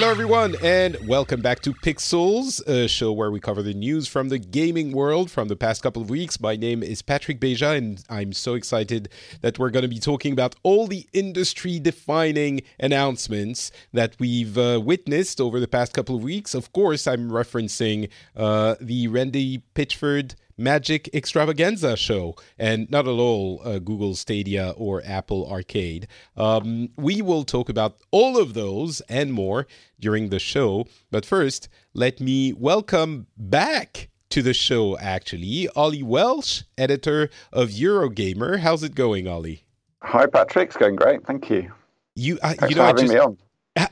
[0.00, 4.30] Hello, everyone, and welcome back to Pixels, a show where we cover the news from
[4.30, 6.40] the gaming world from the past couple of weeks.
[6.40, 9.10] My name is Patrick Beja, and I'm so excited
[9.42, 14.80] that we're going to be talking about all the industry defining announcements that we've uh,
[14.82, 16.54] witnessed over the past couple of weeks.
[16.54, 23.62] Of course, I'm referencing uh, the Randy Pitchford Magic Extravaganza show, and not at all
[23.64, 26.06] uh, Google Stadia or Apple Arcade.
[26.36, 29.66] Um, we will talk about all of those and more
[29.98, 30.86] during the show.
[31.10, 38.58] But first, let me welcome back to the show, actually, Oli Welsh, editor of Eurogamer.
[38.60, 39.64] How's it going, Oli?
[40.02, 40.68] Hi, Patrick.
[40.68, 41.26] It's going great.
[41.26, 41.72] Thank you.
[42.14, 43.38] You, uh, you know, for I having just, me on.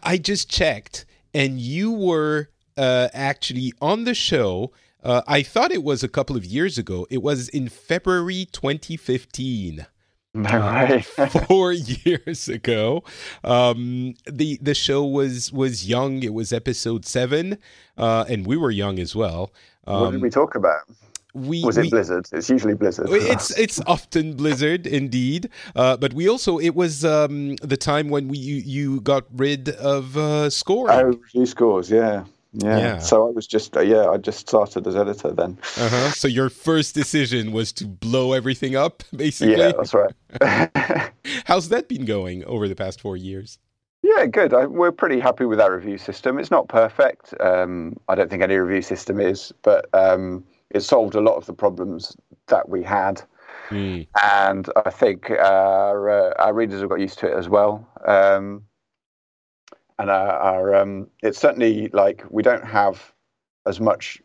[0.03, 4.73] I just checked, and you were uh, actually on the show
[5.03, 7.07] uh, I thought it was a couple of years ago.
[7.11, 9.87] It was in February 2015.
[10.35, 11.03] No way.
[11.47, 13.03] four years ago.
[13.43, 16.23] Um, the the show was was young.
[16.23, 17.59] It was episode seven,
[17.97, 19.53] uh, and we were young as well.
[19.87, 20.83] Um, what did we talk about?
[21.35, 22.27] We, Was it we- Blizzard?
[22.33, 23.07] It's usually Blizzard.
[23.11, 28.29] It's it's often Blizzard indeed, uh, but we also it was um, the time when
[28.29, 30.99] we you, you got rid of uh, scoring.
[30.99, 31.91] oh, review scores.
[31.91, 32.25] Yeah.
[32.59, 32.99] Yeah, Yeah.
[32.99, 35.59] So I was just uh, yeah, I just started as editor then.
[35.77, 36.11] Uh-huh.
[36.11, 39.57] So your first decision was to blow everything up, basically.
[39.57, 41.13] Yeah, that's right.
[41.47, 43.59] How's that been going over the past four years?
[44.03, 44.55] yeah, good.
[44.55, 46.39] I, we're pretty happy with our review system.
[46.39, 47.35] It's not perfect.
[47.41, 51.47] Um, I don't think any review system is, but um, it solved a lot of
[51.47, 53.23] the problems that we had.
[53.69, 54.03] Hmm.
[54.23, 57.87] and I think our uh, our readers have got used to it as well.
[58.07, 58.63] Um,
[59.99, 63.13] and our, our um, it's certainly like we don't have
[63.67, 64.21] as much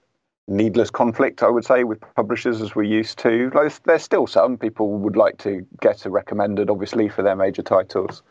[0.47, 3.49] needless conflict, I would say, with publishers as we used to.
[3.53, 7.61] Like, there's- still some people would like to get a recommended, obviously, for their major
[7.61, 8.23] titles,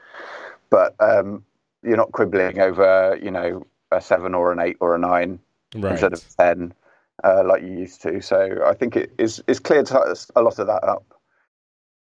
[0.70, 1.42] but um,
[1.82, 5.38] you're not quibbling over, you know, a seven or an eight or a nine
[5.74, 5.92] Right.
[5.92, 6.74] instead of 10
[7.24, 8.20] uh, like you used to.
[8.20, 11.04] So I think it is it's cleared a lot of that up.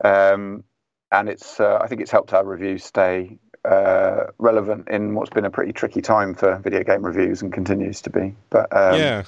[0.03, 0.63] Um,
[1.11, 5.45] and it's uh, I think it's helped our reviews stay uh, relevant in what's been
[5.45, 8.35] a pretty tricky time for video game reviews and continues to be.
[8.49, 9.23] But um, yeah.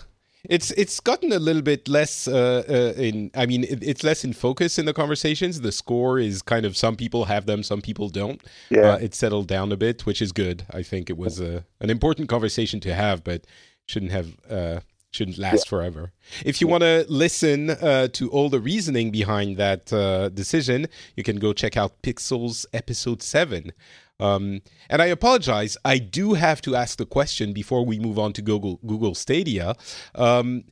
[0.49, 3.29] It's it's gotten a little bit less uh, uh, in.
[3.35, 5.61] I mean, it, it's less in focus in the conversations.
[5.61, 8.41] The score is kind of some people have them, some people don't.
[8.71, 8.93] Yeah.
[8.93, 10.65] Uh, it's settled down a bit, which is good.
[10.73, 13.45] I think it was a, an important conversation to have, but
[13.85, 14.79] shouldn't have uh,
[15.11, 16.11] shouldn't last forever.
[16.43, 21.23] If you want to listen uh, to all the reasoning behind that uh, decision, you
[21.23, 23.73] can go check out Pixels episode seven.
[24.21, 25.77] Um, and I apologize.
[25.83, 29.75] I do have to ask the question before we move on to Google Google Stadia.
[30.15, 30.63] Um,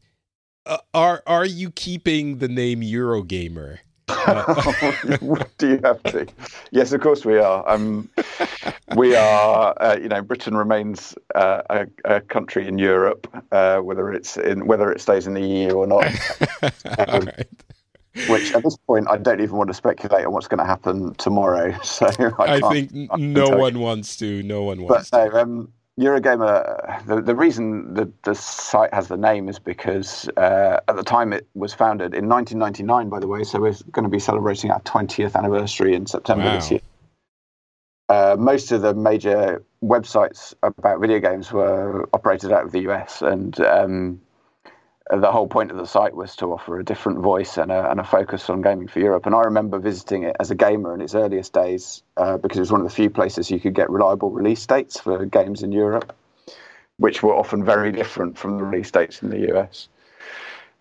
[0.66, 3.80] uh, are are you keeping the name Eurogamer?
[5.20, 6.28] what do you have to?
[6.72, 7.68] Yes, of course we are.
[7.68, 8.10] Um,
[8.96, 9.76] we are.
[9.80, 14.68] Uh, you know, Britain remains uh, a, a country in Europe, uh, whether it's in
[14.68, 16.06] whether it stays in the EU or not.
[17.08, 17.48] All right.
[18.28, 21.14] Which at this point, I don't even want to speculate on what's going to happen
[21.16, 21.76] tomorrow.
[21.84, 22.08] So
[22.40, 23.62] I, I think I no tell you.
[23.62, 24.44] one wants to.
[24.44, 25.10] No one But wants.
[25.12, 25.18] to.
[25.30, 27.06] no, um, Eurogamer.
[27.06, 31.34] The, the reason the the site has the name is because uh, at the time
[31.34, 33.10] it was founded in 1999.
[33.10, 36.72] By the way, so we're going to be celebrating our 20th anniversary in September this
[36.72, 36.82] year.
[38.08, 43.22] Uh, most of the major websites about video games were operated out of the US,
[43.22, 44.20] and um,
[45.10, 48.00] the whole point of the site was to offer a different voice and a, and
[48.00, 49.26] a focus on gaming for Europe.
[49.26, 52.62] And I remember visiting it as a gamer in its earliest days uh, because it
[52.62, 55.72] was one of the few places you could get reliable release dates for games in
[55.72, 56.16] Europe,
[56.98, 59.88] which were often very different from the release dates in the US.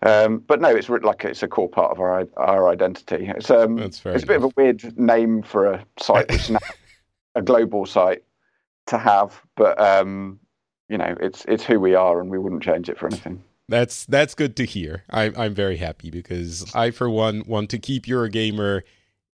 [0.01, 3.29] Um, but no, it's like it's a core part of our our identity.
[3.35, 6.59] It's um, it's a bit of a weird name for a site which is now
[7.35, 8.23] a global site
[8.87, 10.39] to have, but um,
[10.87, 13.43] you know, it's it's who we are, and we wouldn't change it for anything.
[13.69, 15.03] That's that's good to hear.
[15.09, 18.81] I, I'm very happy because I, for one, want to keep Eurogamer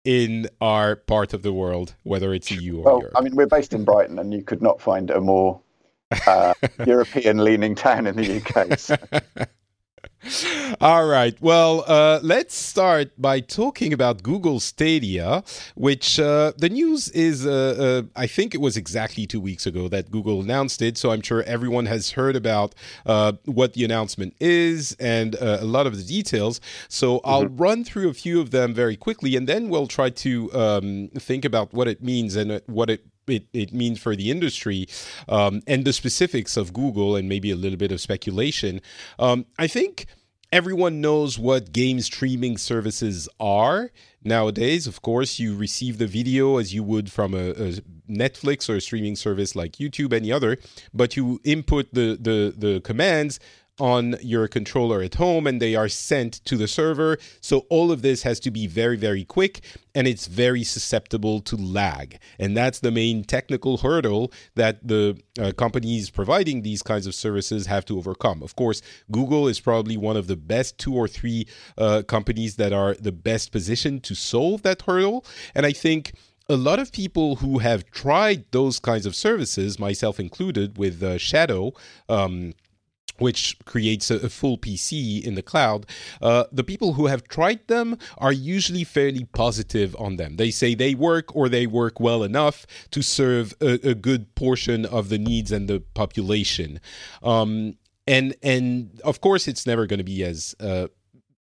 [0.04, 3.14] in our part of the world, whether it's EU or well, Europe.
[3.16, 5.60] I mean, we're based in Brighton, and you could not find a more
[6.26, 6.52] uh,
[6.86, 8.78] European-leaning town in the UK.
[8.78, 8.96] So.
[10.80, 11.36] All right.
[11.40, 15.42] Well, uh, let's start by talking about Google Stadia,
[15.74, 19.88] which uh, the news is, uh, uh I think it was exactly two weeks ago
[19.88, 20.96] that Google announced it.
[20.96, 22.74] So I'm sure everyone has heard about
[23.06, 26.60] uh, what the announcement is and uh, a lot of the details.
[26.88, 27.56] So I'll mm-hmm.
[27.56, 31.44] run through a few of them very quickly and then we'll try to um, think
[31.44, 34.86] about what it means and what it it, it means for the industry
[35.28, 38.80] um, and the specifics of Google and maybe a little bit of speculation.
[39.18, 40.06] Um, I think
[40.52, 43.90] everyone knows what game streaming services are
[44.22, 44.86] nowadays.
[44.86, 47.72] Of course, you receive the video as you would from a, a
[48.08, 50.58] Netflix or a streaming service like YouTube, any other,
[50.92, 53.40] but you input the the, the commands
[53.80, 57.18] on your controller at home and they are sent to the server.
[57.40, 59.62] So all of this has to be very, very quick
[59.94, 62.18] and it's very susceptible to lag.
[62.38, 67.66] And that's the main technical hurdle that the uh, companies providing these kinds of services
[67.66, 68.42] have to overcome.
[68.42, 68.80] Of course,
[69.10, 73.12] Google is probably one of the best two or three uh, companies that are the
[73.12, 75.24] best positioned to solve that hurdle.
[75.54, 76.14] And I think
[76.48, 81.16] a lot of people who have tried those kinds of services, myself included, with uh,
[81.16, 81.72] Shadow,
[82.08, 82.52] um,
[83.18, 85.86] which creates a, full PC in the cloud,
[86.20, 90.36] uh, the people who have tried them are usually fairly positive on them.
[90.36, 94.84] They say they work or they work well enough to serve a, a good portion
[94.84, 96.80] of the needs and the population.
[97.22, 97.76] Um,
[98.06, 100.88] and and of course, it's never going to be as uh,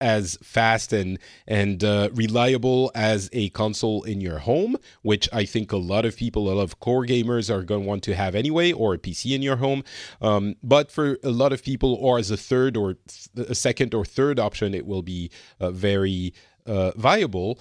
[0.02, 5.72] as fast and and uh, reliable as a console in your home, which I think
[5.72, 8.36] a lot of people, a lot of core gamers, are going to want to have
[8.36, 9.84] anyway, or a PC in your home.
[10.22, 12.96] Um, but for a lot of people, or as a third or
[13.36, 16.34] th- a second or third option, it will be uh, very
[16.66, 17.60] uh, viable.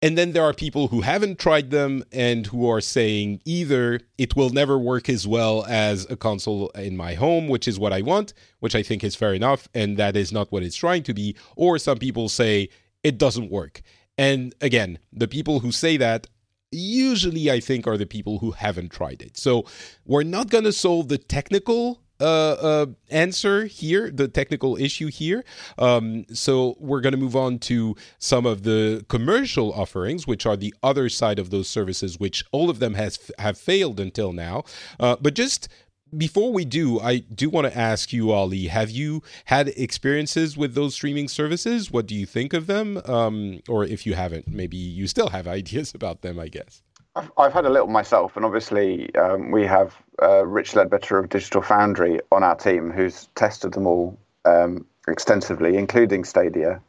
[0.00, 4.36] And then there are people who haven't tried them and who are saying either it
[4.36, 8.02] will never work as well as a console in my home, which is what I
[8.02, 11.14] want, which I think is fair enough, and that is not what it's trying to
[11.14, 12.68] be, or some people say
[13.02, 13.82] it doesn't work.
[14.16, 16.28] And again, the people who say that
[16.70, 19.36] usually I think are the people who haven't tried it.
[19.36, 19.64] So
[20.04, 25.44] we're not going to solve the technical uh, uh, answer here, the technical issue here.
[25.78, 30.56] Um, so we're going to move on to some of the commercial offerings, which are
[30.56, 34.64] the other side of those services, which all of them has have failed until now.
[34.98, 35.68] Uh, but just
[36.16, 40.74] before we do, I do want to ask you, Oli, have you had experiences with
[40.74, 41.90] those streaming services?
[41.90, 43.00] What do you think of them?
[43.04, 46.82] Um, or if you haven't, maybe you still have ideas about them, I guess.
[47.18, 51.28] I've, I've had a little myself, and obviously um, we have uh, Rich Leadbetter of
[51.28, 56.80] Digital Foundry on our team, who's tested them all um, extensively, including Stadia,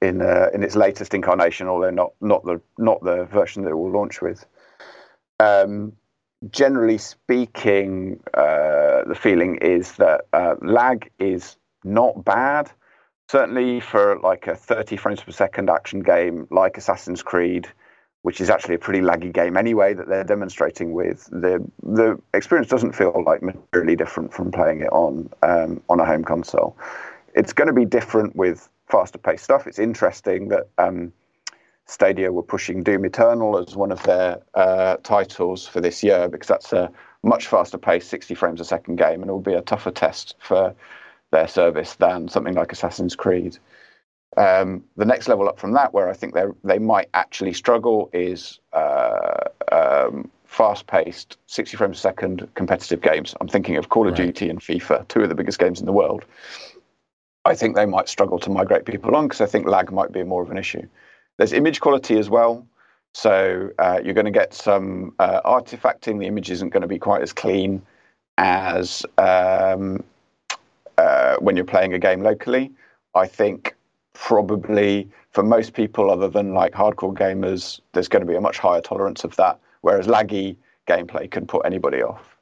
[0.00, 3.74] in uh, in its latest incarnation, although not not the not the version that it
[3.74, 4.46] will launch with.
[5.40, 5.92] Um,
[6.50, 12.70] generally speaking, uh, the feeling is that uh, lag is not bad.
[13.28, 17.66] Certainly for like a 30 frames per second action game like Assassin's Creed,
[18.26, 21.28] which is actually a pretty laggy game anyway that they're demonstrating with.
[21.30, 26.04] The the experience doesn't feel like materially different from playing it on um, on a
[26.04, 26.76] home console.
[27.34, 29.68] It's going to be different with faster paced stuff.
[29.68, 31.12] It's interesting that um,
[31.84, 36.48] Stadia were pushing Doom Eternal as one of their uh, titles for this year because
[36.48, 36.90] that's a
[37.22, 40.34] much faster paced 60 frames a second game and it will be a tougher test
[40.40, 40.74] for
[41.30, 43.56] their service than something like Assassin's Creed.
[44.36, 48.10] Um, the next level up from that, where I think they they might actually struggle,
[48.12, 53.34] is uh, um, fast-paced, 60 frames a second competitive games.
[53.40, 54.26] I'm thinking of Call of right.
[54.26, 56.24] Duty and FIFA, two of the biggest games in the world.
[57.44, 60.22] I think they might struggle to migrate people on because I think lag might be
[60.22, 60.86] more of an issue.
[61.36, 62.66] There's image quality as well.
[63.14, 66.18] So uh, you're going to get some uh, artifacting.
[66.18, 67.82] The image isn't going to be quite as clean
[68.36, 70.02] as um,
[70.98, 72.72] uh, when you're playing a game locally.
[73.14, 73.75] I think
[74.18, 78.58] probably for most people other than like hardcore gamers there's going to be a much
[78.58, 80.56] higher tolerance of that whereas laggy
[80.88, 82.36] gameplay can put anybody off.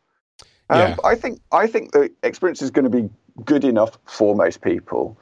[0.70, 0.96] Um, yeah.
[1.04, 3.10] i think i think the experience is going to be
[3.44, 5.18] good enough for most people.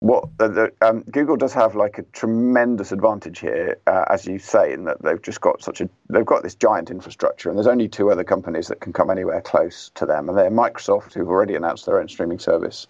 [0.00, 4.38] What uh, the, um, google does have like a tremendous advantage here uh, as you
[4.38, 7.68] say in that they've just got such a they've got this giant infrastructure and there's
[7.68, 11.28] only two other companies that can come anywhere close to them and they're microsoft who've
[11.28, 12.86] already announced their own streaming service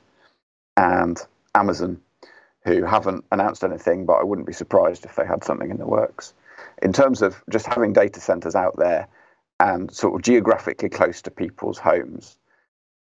[0.76, 1.20] and
[1.54, 2.00] amazon
[2.64, 5.87] who haven't announced anything, but I wouldn't be surprised if they had something in the
[5.87, 6.33] works.
[6.83, 9.09] In terms of just having data centers out there
[9.61, 12.37] and sort of geographically close to people's homes,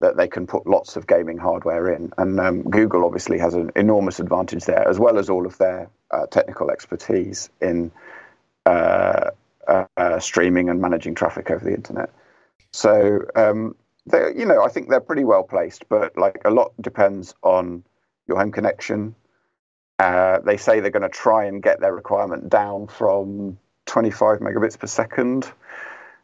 [0.01, 2.13] that they can put lots of gaming hardware in.
[2.19, 5.91] And um, Google obviously has an enormous advantage there, as well as all of their
[6.13, 7.91] uh, technical expertise in
[8.65, 9.31] uh,
[9.67, 12.11] uh, uh streaming and managing traffic over the internet.
[12.73, 13.75] So, um,
[14.13, 17.83] you know, I think they're pretty well placed, but like a lot depends on
[18.27, 19.15] your home connection.
[19.99, 24.79] Uh, they say they're going to try and get their requirement down from 25 megabits
[24.79, 25.51] per second,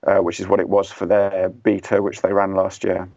[0.06, 3.08] uh, which is what it was for their beta, which they ran last year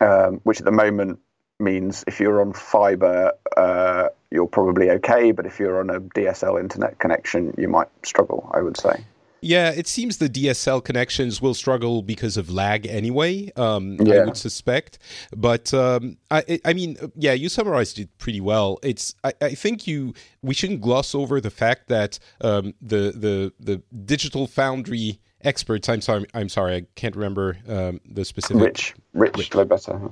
[0.00, 1.20] um, which at the moment
[1.58, 5.32] means if you're on fiber, uh, you're probably okay.
[5.32, 9.04] But if you're on a DSL internet connection, you might struggle, I would say.
[9.46, 13.52] Yeah, it seems the DSL connections will struggle because of lag anyway.
[13.54, 14.14] Um, yeah.
[14.14, 14.98] I would suspect,
[15.36, 18.80] but um, I, I mean, yeah, you summarized it pretty well.
[18.82, 23.52] It's I, I think you we shouldn't gloss over the fact that um, the the
[23.60, 25.88] the digital foundry experts.
[25.88, 26.26] I'm sorry.
[26.34, 26.76] I'm sorry.
[26.76, 28.62] I can't remember um, the specific.
[28.62, 29.68] Rich, Rich, Rich.
[29.68, 30.10] better.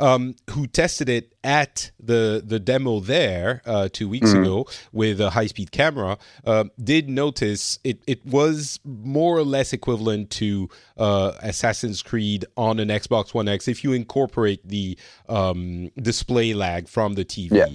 [0.00, 4.40] Um, who tested it at the the demo there uh, two weeks mm.
[4.40, 6.16] ago with a high speed camera?
[6.44, 8.00] Uh, did notice it.
[8.06, 13.68] It was more or less equivalent to uh, Assassin's Creed on an Xbox One X
[13.68, 14.96] if you incorporate the
[15.28, 17.50] um, display lag from the TV.
[17.52, 17.66] Yeah.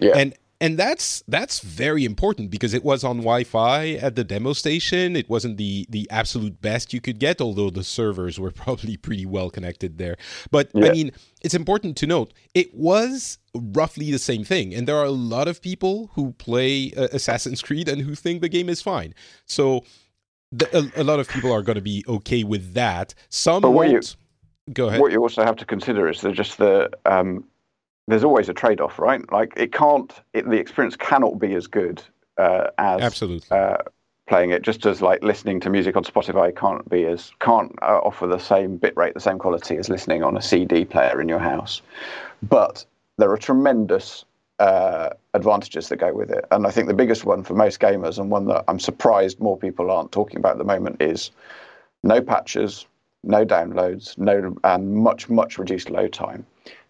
[0.00, 0.12] yeah.
[0.16, 5.16] And and that's that's very important because it was on Wi-Fi at the demo station.
[5.16, 9.26] It wasn't the the absolute best you could get, although the servers were probably pretty
[9.26, 10.16] well connected there.
[10.50, 10.86] But yeah.
[10.86, 15.04] I mean, it's important to note it was roughly the same thing, and there are
[15.04, 18.80] a lot of people who play uh, Assassin's Creed and who think the game is
[18.80, 19.14] fine.
[19.46, 19.84] So
[20.52, 23.14] the, a, a, lot of people are going to be okay with that.
[23.28, 23.90] Some but won't.
[23.90, 24.00] You,
[24.72, 25.00] Go ahead.
[25.00, 27.44] What you also have to consider is that just the um,
[28.06, 29.20] there's always a trade off, right?
[29.32, 32.02] Like it can't, it, the experience cannot be as good
[32.36, 33.78] uh, as absolutely uh,
[34.26, 34.62] playing it.
[34.62, 38.38] Just as like listening to music on Spotify can't be as can't uh, offer the
[38.38, 41.80] same bit rate, the same quality as listening on a CD player in your house.
[42.42, 42.84] But
[43.16, 44.24] there are tremendous
[44.58, 48.18] uh, advantages that go with it, and I think the biggest one for most gamers,
[48.18, 51.30] and one that I'm surprised more people aren't talking about at the moment, is
[52.02, 52.86] no patches,
[53.22, 56.44] no downloads, no and much much reduced load time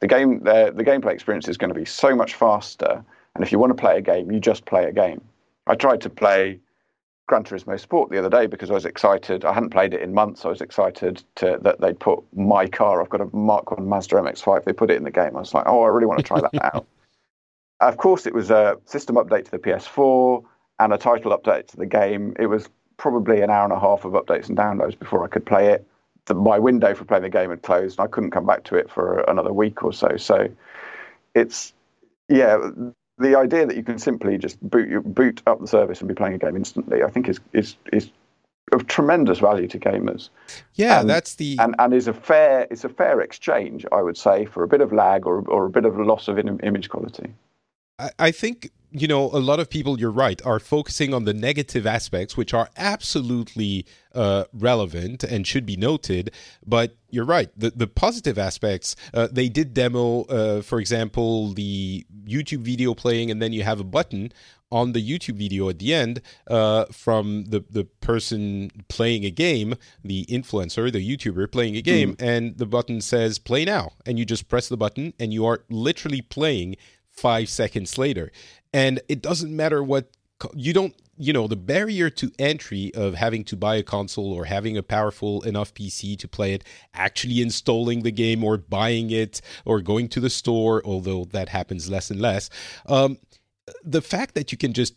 [0.05, 3.03] the game the, the gameplay experience is going to be so much faster.
[3.35, 5.23] And if you want to play a game, you just play a game.
[5.67, 6.61] I tried to play
[7.27, 9.47] Gran Turismo Sport the other day because I was excited.
[9.47, 10.45] I hadn't played it in months.
[10.45, 13.01] I was excited to, that they'd put my car.
[13.01, 14.65] I've got a Mark One Mazda MX-5.
[14.65, 15.35] They put it in the game.
[15.37, 16.87] I was like, oh, I really want to try that out.
[17.81, 20.45] Of course, it was a system update to the PS4
[20.81, 22.37] and a title update to the game.
[22.39, 22.69] It was
[22.99, 25.87] probably an hour and a half of updates and downloads before I could play it
[26.27, 27.99] the, my window for playing the game had closed.
[27.99, 30.17] and I couldn't come back to it for another week or so.
[30.17, 30.49] So
[31.35, 31.73] it's
[32.29, 32.59] yeah,
[33.19, 36.35] the idea that you can simply just boot boot up the service and be playing
[36.35, 38.11] a game instantly, I think is is is
[38.73, 40.31] of tremendous value to gamers.
[40.75, 44.17] Yeah, and, that's the and, and is a fair it's a fair exchange, I would
[44.17, 46.89] say, for a bit of lag or or a bit of loss of in, image
[46.89, 47.33] quality.
[47.99, 51.85] I, think you know, a lot of people, you're right, are focusing on the negative
[51.85, 56.33] aspects, which are absolutely uh, relevant and should be noted.
[56.65, 62.07] But you're right, the, the positive aspects, uh, they did demo, uh, for example, the
[62.25, 64.33] YouTube video playing, and then you have a button
[64.71, 69.75] on the YouTube video at the end uh, from the, the person playing a game,
[70.05, 72.23] the influencer, the YouTuber playing a game, mm.
[72.25, 73.93] and the button says play now.
[74.07, 76.77] And you just press the button, and you are literally playing
[77.15, 78.31] five seconds later.
[78.73, 80.11] And it doesn't matter what
[80.55, 84.45] you don't, you know, the barrier to entry of having to buy a console or
[84.45, 89.41] having a powerful enough PC to play it, actually installing the game or buying it
[89.65, 92.51] or going to the store, although that happens less and less.
[92.87, 93.19] Um,
[93.85, 94.95] the fact that you can just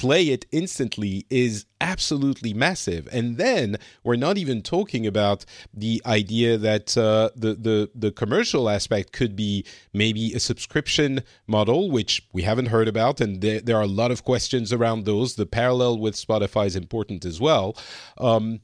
[0.00, 3.06] play it instantly is absolutely massive.
[3.12, 8.70] And then we're not even talking about the idea that uh, the, the the commercial
[8.70, 13.76] aspect could be maybe a subscription model, which we haven't heard about, and there, there
[13.76, 15.34] are a lot of questions around those.
[15.34, 17.76] The parallel with Spotify is important as well.
[18.16, 18.60] Um,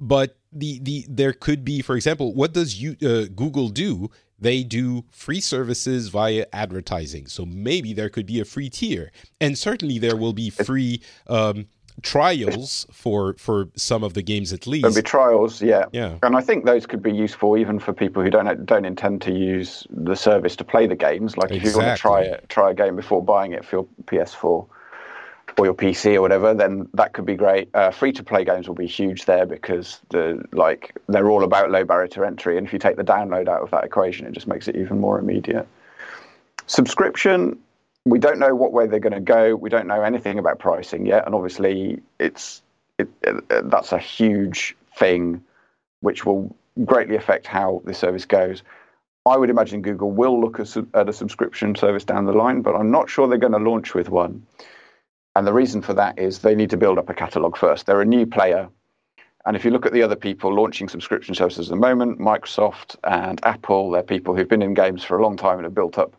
[0.00, 4.62] but the the there could be, for example, what does you uh, Google do they
[4.62, 7.26] do free services via advertising.
[7.26, 11.66] So maybe there could be a free tier, and certainly there will be free um,
[12.02, 14.82] trials for for some of the games at least.
[14.82, 16.18] There'll be trials, yeah, yeah.
[16.22, 19.32] And I think those could be useful even for people who don't don't intend to
[19.32, 21.36] use the service to play the games.
[21.36, 21.56] Like exactly.
[21.56, 24.66] if you want to try it, try a game before buying it for your PS4
[25.60, 27.68] or your PC or whatever, then that could be great.
[27.74, 31.70] Uh, free to play games will be huge there because the like they're all about
[31.70, 34.32] low barrier to entry, and if you take the download out of that equation, it
[34.32, 35.68] just makes it even more immediate.
[36.66, 37.58] Subscription,
[38.06, 39.54] we don't know what way they're going to go.
[39.54, 42.62] We don't know anything about pricing yet, and obviously it's
[42.98, 45.44] it, it, that's a huge thing,
[46.00, 48.62] which will greatly affect how the service goes.
[49.26, 52.90] I would imagine Google will look at a subscription service down the line, but I'm
[52.90, 54.46] not sure they're going to launch with one.
[55.36, 57.86] And the reason for that is they need to build up a catalog first.
[57.86, 58.68] They're a new player.
[59.46, 62.96] And if you look at the other people launching subscription services at the moment, Microsoft
[63.04, 65.98] and Apple, they're people who've been in games for a long time and have built
[65.98, 66.14] up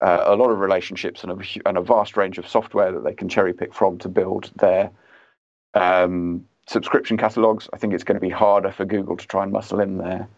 [0.00, 3.14] uh, a lot of relationships and a, and a, vast range of software that they
[3.14, 4.90] can cherry pick from to build their
[5.74, 7.68] um, subscription catalogs.
[7.72, 10.28] I think it's going to be harder for Google to try and muscle in there.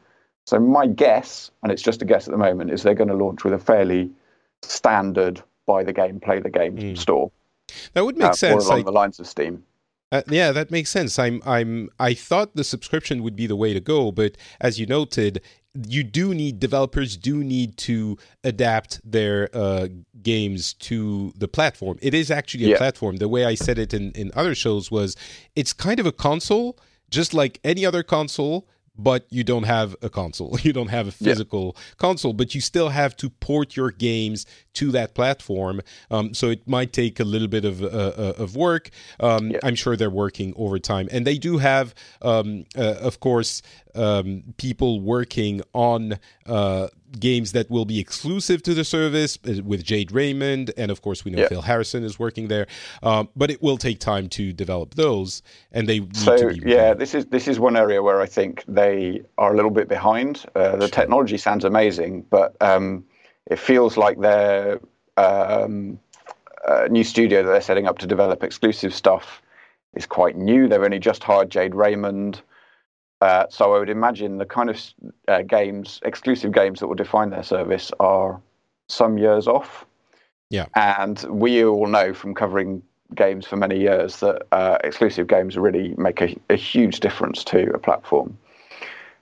[0.46, 3.14] So my guess, and it's just a guess at the moment, is they're going to
[3.14, 4.10] launch with a fairly
[4.62, 6.96] standard buy the game, play the game mm.
[6.96, 7.30] store.
[7.92, 8.66] That would make uh, sense.
[8.66, 9.64] along the lines of Steam.
[10.10, 11.18] Uh, yeah, that makes sense.
[11.18, 14.86] I'm, I'm, I thought the subscription would be the way to go, but as you
[14.86, 15.42] noted,
[15.86, 19.88] you do need developers do need to adapt their uh,
[20.22, 21.98] games to the platform.
[22.00, 22.78] It is actually a yeah.
[22.78, 23.16] platform.
[23.16, 25.14] The way I said it in, in other shows was
[25.54, 26.78] it's kind of a console,
[27.10, 28.66] just like any other console
[28.98, 30.58] but you don't have a console.
[30.68, 31.82] You don't have a physical yeah.
[31.96, 35.80] console, but you still have to port your games to that platform.
[36.10, 38.90] Um, so it might take a little bit of uh, uh, of work.
[39.20, 39.60] Um, yeah.
[39.62, 43.62] I'm sure they're working overtime, and they do have, um, uh, of course,
[43.94, 49.84] um, people working on uh, games that will be exclusive to the service uh, with
[49.84, 52.66] Jade Raymond, and of course we know Phil Harrison is working there.
[53.02, 56.94] Um, but it will take time to develop those, and they so yeah.
[56.94, 60.44] This is this is one area where I think they are a little bit behind.
[60.54, 63.04] Uh, the technology sounds amazing, but um,
[63.46, 64.80] it feels like their
[65.16, 65.98] um,
[66.66, 69.42] uh, new studio that they're setting up to develop exclusive stuff
[69.94, 70.68] is quite new.
[70.68, 72.42] They've only just hired Jade Raymond.
[73.20, 74.80] Uh, so I would imagine the kind of
[75.26, 78.40] uh, games, exclusive games that will define their service, are
[78.88, 79.84] some years off.
[80.50, 82.82] Yeah, and we all know from covering
[83.14, 87.70] games for many years that uh, exclusive games really make a, a, huge difference to
[87.74, 88.36] a platform.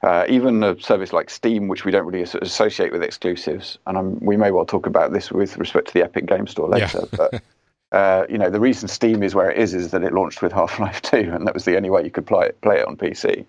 [0.03, 4.21] Uh, even a service like Steam, which we don't really associate with exclusives, and I'm,
[4.21, 7.17] we may well talk about this with respect to the Epic Game Store later, yeah.
[7.17, 7.43] but
[7.97, 10.53] uh, you know, the reason Steam is where it is is that it launched with
[10.53, 12.87] Half Life 2, and that was the only way you could play it, play it
[12.87, 13.47] on PC.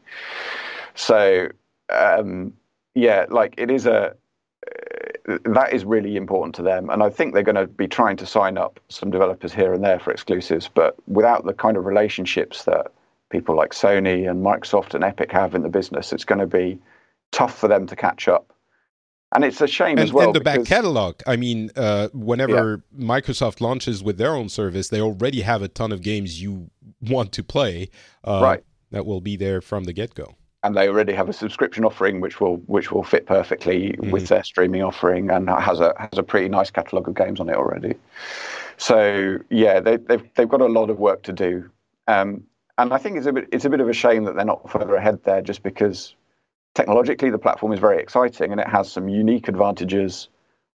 [0.96, 1.50] So,
[1.90, 2.54] um,
[2.96, 4.16] yeah, like it is a
[5.28, 8.16] uh, that is really important to them, and I think they're going to be trying
[8.18, 11.86] to sign up some developers here and there for exclusives, but without the kind of
[11.86, 12.88] relationships that
[13.30, 16.80] people like Sony and Microsoft and Epic have in the business, it's going to be
[17.34, 18.54] tough for them to catch up
[19.34, 20.28] and it's a shame and, as well.
[20.28, 21.22] And the back catalog.
[21.28, 23.06] I mean, uh, whenever yeah.
[23.06, 26.70] Microsoft launches with their own service, they already have a ton of games you
[27.02, 27.90] want to play.
[28.24, 28.64] Uh, right.
[28.92, 30.36] That will be there from the get go.
[30.64, 34.12] And they already have a subscription offering, which will which will fit perfectly mm-hmm.
[34.12, 37.50] with their streaming offering, and has a has a pretty nice catalog of games on
[37.50, 37.96] it already.
[38.78, 41.70] So yeah, they, they've they've got a lot of work to do.
[42.08, 42.44] Um,
[42.78, 44.70] and I think it's a bit it's a bit of a shame that they're not
[44.70, 46.16] further ahead there, just because
[46.78, 50.30] technologically, the platform is very exciting and it has some unique advantages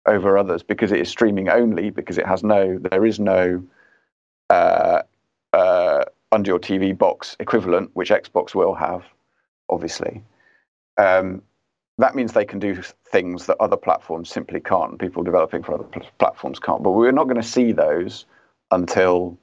[0.06, 3.62] over others because it is streaming only, because it has no, there is no
[4.48, 5.02] uh,
[5.52, 9.04] uh, under your TV box equivalent, which Xbox will have,
[9.68, 10.24] obviously.
[10.96, 11.42] Um,
[11.98, 12.80] that means they can do
[13.12, 16.82] things that other platforms simply can't, people developing for other pl- platforms can't.
[16.82, 18.24] But we're not going to see those
[18.70, 19.36] until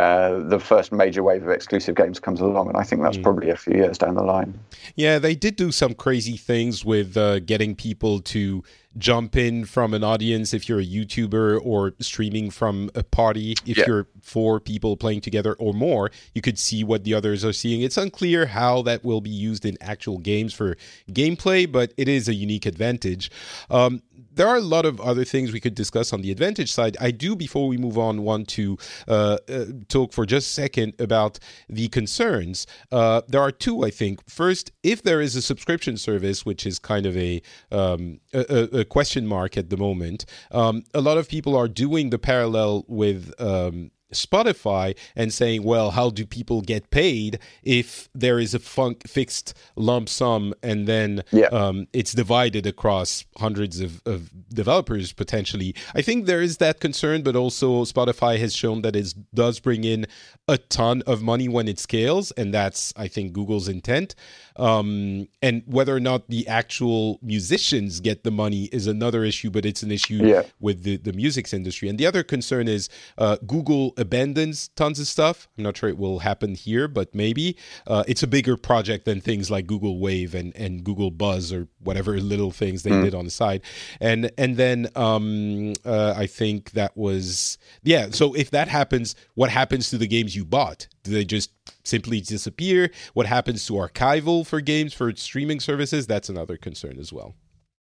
[0.00, 3.22] uh, the first major wave of exclusive games comes along, and I think that's mm.
[3.22, 4.58] probably a few years down the line.
[4.94, 8.64] Yeah, they did do some crazy things with uh, getting people to
[8.98, 13.54] jump in from an audience if you're a YouTuber or streaming from a party.
[13.66, 13.84] If yeah.
[13.86, 17.82] you're four people playing together or more, you could see what the others are seeing.
[17.82, 20.76] It's unclear how that will be used in actual games for
[21.10, 23.30] gameplay, but it is a unique advantage.
[23.68, 24.02] Um,
[24.40, 26.96] there are a lot of other things we could discuss on the advantage side.
[26.98, 30.94] I do, before we move on, want to uh, uh, talk for just a second
[30.98, 32.66] about the concerns.
[32.90, 34.26] Uh, there are two, I think.
[34.30, 38.84] First, if there is a subscription service, which is kind of a, um, a, a
[38.86, 43.34] question mark at the moment, um, a lot of people are doing the parallel with.
[43.38, 49.06] Um, Spotify and saying, well, how do people get paid if there is a funk,
[49.06, 51.46] fixed lump sum and then yeah.
[51.46, 55.74] um, it's divided across hundreds of, of, developers potentially?
[55.94, 59.84] I think there is that concern, but also Spotify has shown that it does bring
[59.84, 60.06] in
[60.48, 64.14] a ton of money when it scales, and that's, I think, Google's intent.
[64.56, 69.64] Um, and whether or not the actual musicians get the money is another issue, but
[69.64, 70.42] it's an issue yeah.
[70.58, 71.88] with the, the music industry.
[71.88, 75.48] And the other concern is uh, Google abandons tons of stuff.
[75.56, 77.56] I'm not sure it will happen here, but maybe.
[77.86, 81.68] Uh, it's a bigger project than things like Google Wave and, and Google Buzz or
[81.80, 83.04] whatever little things they mm.
[83.04, 83.62] did on the side.
[84.00, 88.10] And and then um, uh, I think that was yeah.
[88.10, 90.88] So if that happens, what happens to the games you bought?
[91.02, 91.50] Do they just
[91.84, 92.90] simply disappear?
[93.14, 96.06] What happens to archival for games for streaming services?
[96.06, 97.34] That's another concern as well.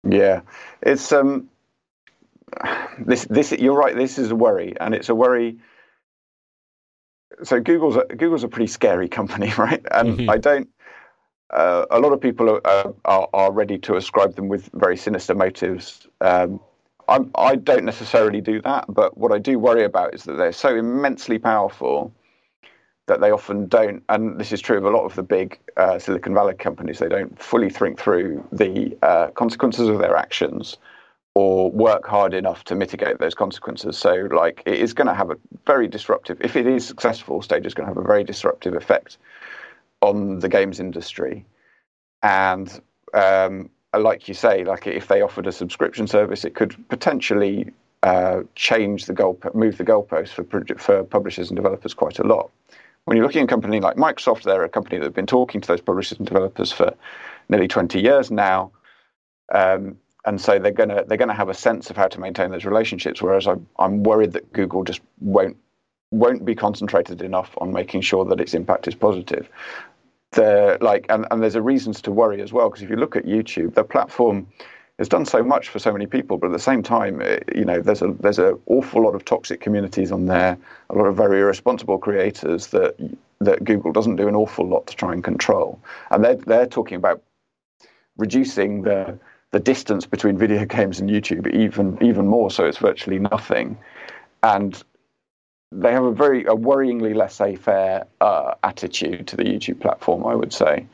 [0.08, 0.41] Yeah,
[0.82, 1.50] it's um,
[3.00, 3.95] this this you're right.
[3.95, 5.58] This is a worry, and it's a worry.
[7.43, 9.84] So Google's a, Google's a pretty scary company, right?
[9.91, 10.30] And mm-hmm.
[10.30, 10.69] I don't.
[11.49, 15.34] Uh, a lot of people are, are, are ready to ascribe them with very sinister
[15.34, 16.08] motives.
[16.21, 16.60] Um,
[17.08, 20.34] I'm, I do not necessarily do that, but what I do worry about is that
[20.34, 22.13] they're so immensely powerful
[23.08, 25.97] that they often don't, and this is true of a lot of the big uh,
[25.97, 30.78] Silicon Valley companies, they don't fully think through the uh, consequences of their actions
[31.36, 33.98] or work hard enough to mitigate those consequences.
[33.98, 37.68] So, like, it is going to have a very disruptive, if it is successful, Stadia
[37.68, 39.18] is going to have a very disruptive effect
[40.02, 41.46] on the games industry.
[42.24, 42.82] And
[43.13, 47.72] um, like you say, like if they offered a subscription service, it could potentially
[48.04, 50.44] uh, change the goal, move the goalposts for
[50.78, 52.50] for publishers and developers quite a lot.
[53.06, 55.62] When you're looking at a company like Microsoft, they're a company that have been talking
[55.62, 56.94] to those publishers and developers for
[57.50, 58.72] nearly 20 years now,
[59.54, 62.66] um, and so they're gonna they're gonna have a sense of how to maintain those
[62.66, 63.22] relationships.
[63.22, 65.58] Whereas I'm I'm worried that Google just won't
[66.12, 69.48] won't be concentrated enough on making sure that its impact is positive
[70.32, 73.16] the like and, and there's a reasons to worry as well because if you look
[73.16, 74.48] at YouTube, the platform
[75.00, 77.64] has done so much for so many people, but at the same time, eh, you
[77.64, 80.58] know, there's a there's an awful lot of toxic communities on there,
[80.90, 82.96] a lot of very irresponsible creators that
[83.40, 85.80] that Google doesn't do an awful lot to try and control,
[86.12, 87.24] and they're they're talking about
[88.18, 89.18] reducing the
[89.52, 92.66] the distance between video games and YouTube even even more, so.
[92.66, 93.78] It's virtually nothing,
[94.44, 94.82] and
[95.72, 100.54] they have a very a worryingly laissez-faire uh, attitude to the YouTube platform, I would
[100.54, 100.86] say.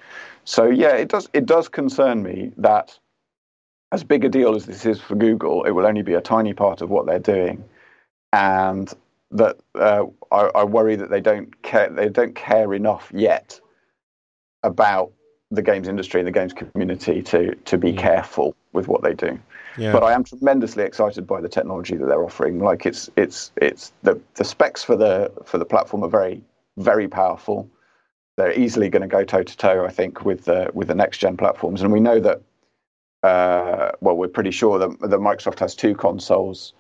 [0.46, 2.98] So yeah, it does it does concern me that
[3.92, 6.54] as big a deal as this is for Google, it will only be a tiny
[6.54, 7.64] part of what they're doing,
[8.34, 8.92] and
[9.32, 13.60] that uh, I, I, worry that they don't care they don't care enough yet
[14.64, 15.12] about
[15.52, 19.40] the games industry and the games community to to be careful with what they do.
[19.78, 19.92] Yeah.
[19.92, 22.60] But I am tremendously excited by the technology that they're offering.
[22.60, 26.42] Like it's it's it's the the specs for the for the platform are very
[26.78, 27.70] very powerful.
[28.38, 31.20] They're easily going to go toe to toe, I think, with the with the next
[31.20, 31.82] gen platforms.
[31.82, 32.42] And we know that.
[33.24, 36.74] Uh, well, we're pretty sure that, that Microsoft has two consoles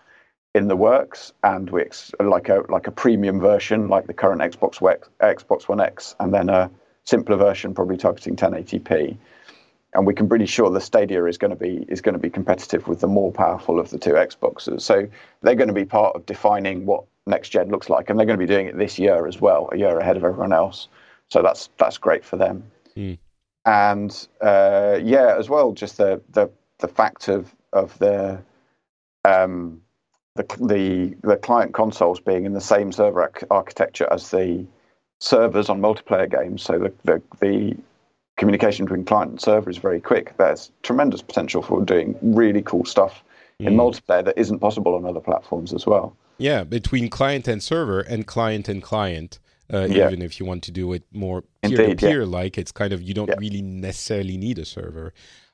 [0.53, 4.41] in the works, and we ex- like a like a premium version, like the current
[4.41, 4.79] Xbox
[5.21, 6.69] Xbox One X, and then a
[7.05, 9.17] simpler version, probably targeting 1080p
[9.95, 12.29] and we can pretty sure the Stadia is going to be is going to be
[12.29, 14.81] competitive with the more powerful of the two Xboxes.
[14.81, 15.07] So
[15.41, 18.37] they're going to be part of defining what next gen looks like, and they're going
[18.37, 20.89] to be doing it this year as well, a year ahead of everyone else.
[21.29, 22.63] So that's that's great for them.
[22.95, 23.17] Mm.
[23.65, 28.39] And uh, yeah, as well, just the the the fact of of the
[29.23, 29.81] um,
[30.35, 34.65] the the the client consoles being in the same server architecture as the
[35.25, 36.61] servers on multiplayer games.
[36.61, 37.77] So the the, the
[38.37, 40.35] communication between client and server is very quick.
[40.37, 43.23] There's tremendous potential for doing really cool stuff
[43.59, 43.67] mm.
[43.67, 46.15] in multiplayer that isn't possible on other platforms as well.
[46.37, 49.39] Yeah, between client and server and client and client.
[49.73, 50.05] Uh, yeah.
[50.05, 53.01] Even if you want to do it more peer to peer, like it's kind of
[53.01, 53.35] you don't yeah.
[53.39, 55.11] really necessarily need a server.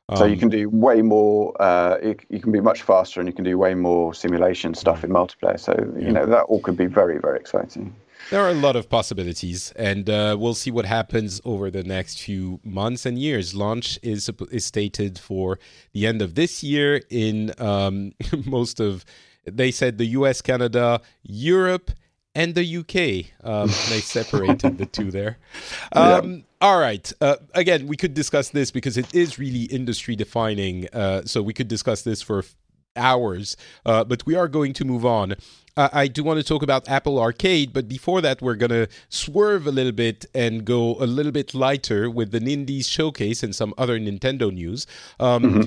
[0.10, 1.56] Um, so you um, can do way more.
[1.62, 5.00] Uh, you, you, can be much faster, and you can do way more simulation stuff
[5.00, 5.06] mm.
[5.06, 5.58] in multiplayer.
[5.58, 6.12] So you yeah.
[6.12, 7.96] know that all could be very very exciting.
[8.32, 12.22] There are a lot of possibilities, and uh, we'll see what happens over the next
[12.22, 13.54] few months and years.
[13.54, 15.60] Launch is is stated for
[15.91, 18.13] the end of this year in um,
[18.46, 19.04] most of.
[19.44, 21.91] They said the U.S., Canada, Europe,
[22.34, 23.36] and the UK.
[23.44, 25.38] Um, they separated the two there.
[25.94, 26.41] Um, yeah.
[26.62, 27.12] All right.
[27.20, 30.88] Uh, again, we could discuss this because it is really industry defining.
[30.94, 32.46] Uh, so we could discuss this for
[32.96, 35.36] hours, uh, but we are going to move on
[35.78, 38.88] uh, I do want to talk about Apple Arcade, but before that, we're going to
[39.10, 43.56] swerve a little bit and go a little bit lighter with the Nindies Showcase and
[43.56, 44.86] some other Nintendo news.
[45.20, 45.62] Um, mm-hmm.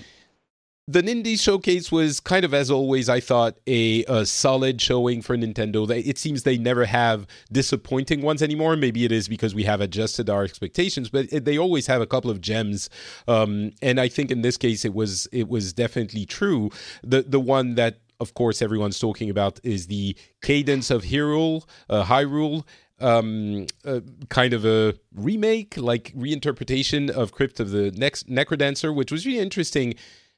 [0.86, 5.34] The Nindies Showcase was kind of, as always, I thought, a, a, solid showing for
[5.34, 5.90] Nintendo.
[5.90, 8.76] It seems they never have disappointing ones anymore.
[8.76, 12.30] Maybe it is because we have adjusted our expectations, but they always have a couple
[12.30, 12.90] of gems.
[13.26, 16.70] Um, and I think in this case, it was it was definitely true.
[17.02, 22.04] The the one that of course, everyone's talking about is the Cadence of Hyrule, uh,
[22.04, 22.64] Hyrule,
[23.00, 29.10] um, uh, kind of a remake, like reinterpretation of Crypt of the Next Necrodancer, which
[29.10, 29.94] was really interesting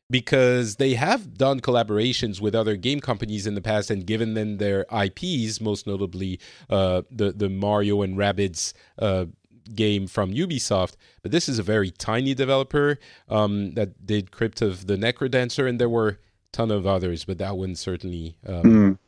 [0.08, 4.58] because they have done collaborations with other game companies in the past and given them
[4.58, 6.38] their IPs, most notably
[6.70, 9.26] uh, the the Mario and Rabbids uh,
[9.74, 10.94] game from Ubisoft.
[11.22, 15.80] But this is a very tiny developer um, that did Crypt of the Necrodancer, and
[15.80, 16.16] there were a
[16.52, 18.36] ton of others, but that one certainly.
[18.46, 18.62] Um...
[18.62, 18.98] Mm.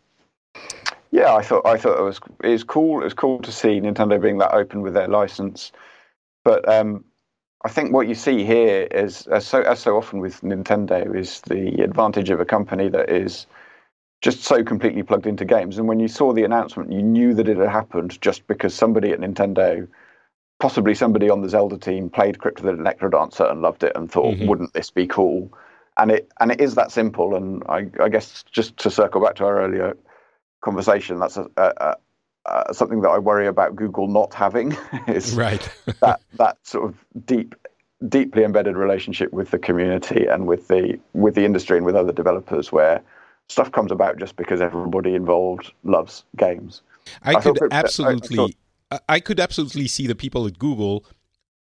[1.11, 3.01] Yeah, I thought I thought it was it was cool.
[3.01, 5.73] It was cool to see Nintendo being that open with their license,
[6.45, 7.05] but um,
[7.65, 11.41] I think what you see here is, as so, as so often with Nintendo, is
[11.43, 13.47] the advantage of a company that is
[14.21, 15.79] just so completely plugged into games.
[15.79, 19.11] And when you saw the announcement, you knew that it had happened just because somebody
[19.11, 19.89] at Nintendo,
[20.61, 24.11] possibly somebody on the Zelda team, played Crypt of the Necrodancer and loved it and
[24.11, 24.47] thought, mm-hmm.
[24.47, 25.53] wouldn't this be cool?
[25.97, 27.35] And it and it is that simple.
[27.35, 29.97] And I, I guess just to circle back to our earlier
[30.61, 31.97] conversation, that's a, a,
[32.49, 34.77] a, something that I worry about Google not having
[35.09, 35.69] is right.
[36.01, 37.55] that that sort of deep
[38.09, 42.13] deeply embedded relationship with the community and with the with the industry and with other
[42.13, 43.03] developers where
[43.49, 46.83] stuff comes about just because everybody involved loves games.
[47.23, 48.57] I, I could absolutely,
[48.91, 51.05] I, I, could absolutely see the people at Google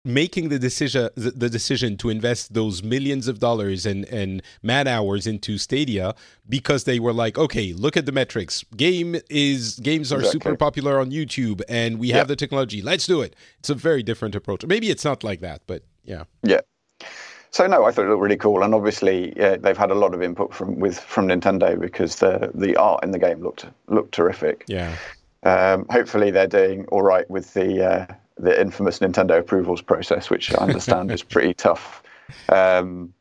[0.08, 5.26] making the decision the decision to invest those millions of dollars and and man hours
[5.26, 6.14] into Stadia
[6.48, 8.64] because they were like, okay, look at the metrics.
[8.76, 10.40] Game is games are exactly.
[10.40, 12.80] super popular on YouTube, and we have the technology.
[12.82, 13.36] Let's do it.
[13.58, 14.64] It's a very different approach.
[14.66, 16.60] Maybe it's not like that, but yeah, yeah.
[17.50, 20.22] So no, I thought it looked really cool, and obviously they've had a lot of
[20.22, 24.64] input from with from Nintendo because the the art in the game looked looked terrific.
[24.68, 24.96] Yeah.
[25.44, 28.06] Um, hopefully they're doing all right with the uh,
[28.38, 32.02] the infamous Nintendo approvals process, which I understand is pretty tough.
[32.48, 33.12] Um,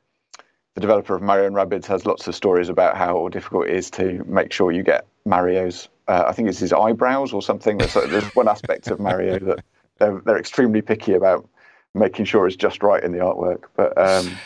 [0.75, 3.89] the developer of Mario and Rabbids has lots of stories about how difficult it is
[3.91, 5.89] to make sure you get Mario's.
[6.07, 7.79] Uh, I think it's his eyebrows or something.
[7.79, 9.63] There's, there's one aspect of Mario that
[9.97, 11.49] they're, they're extremely picky about
[11.95, 13.63] making sure it's just right in the artwork.
[13.75, 14.37] But um,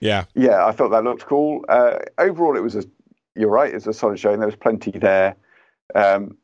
[0.00, 1.64] yeah, yeah, I thought that looked cool.
[1.68, 2.84] Uh, overall, it was a
[3.34, 4.38] you're right, it's a solid showing.
[4.38, 5.36] There was plenty there.
[5.94, 6.36] Um,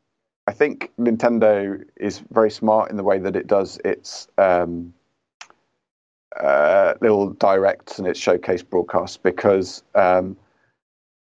[0.49, 4.95] I think Nintendo is very smart in the way that it does its um,
[6.35, 10.39] uh, little directs and its showcase broadcasts because um,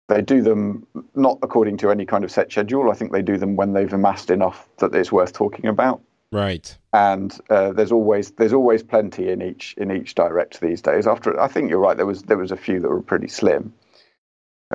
[0.08, 2.92] they do them not according to any kind of set schedule.
[2.92, 6.00] I think they do them when they've amassed enough that it's worth talking about.
[6.32, 6.78] Right.
[6.94, 11.08] And uh, there's always there's always plenty in each in each direct these days.
[11.08, 11.98] After I think you're right.
[11.98, 13.74] There was there was a few that were pretty slim.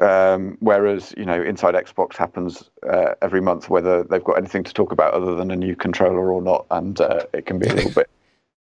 [0.01, 4.73] Um, whereas you know inside Xbox happens uh, every month, whether they've got anything to
[4.73, 7.75] talk about other than a new controller or not, and uh, it can be a
[7.75, 8.11] little bit.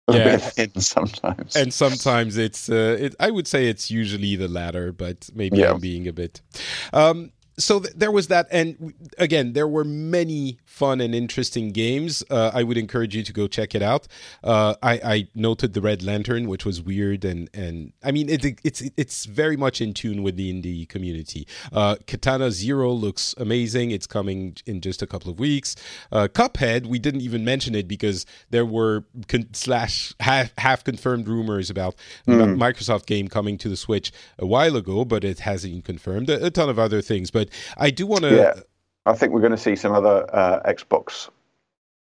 [0.08, 0.38] yeah.
[0.78, 2.70] sometimes, and sometimes it's.
[2.70, 5.72] Uh, it, I would say it's usually the latter, but maybe yeah.
[5.72, 6.40] I'm being a bit.
[6.92, 12.22] Um, so th- there was that, and again, there were many fun and interesting games.
[12.30, 14.06] Uh, I would encourage you to go check it out.
[14.42, 18.44] Uh, I, I, noted the Red Lantern, which was weird, and and I mean it,
[18.64, 21.46] it's it's very much in tune with the indie community.
[21.72, 23.90] Uh, Katana Zero looks amazing.
[23.90, 25.76] It's coming in just a couple of weeks.
[26.10, 31.28] Uh, Cuphead, we didn't even mention it because there were con- slash half, half confirmed
[31.28, 31.94] rumors about
[32.26, 32.56] mm.
[32.56, 36.30] Microsoft game coming to the Switch a while ago, but it hasn't been confirmed.
[36.30, 38.34] A, a ton of other things, but I do want to.
[38.34, 38.60] Yeah,
[39.06, 41.28] I think we're going to see some other uh, Xbox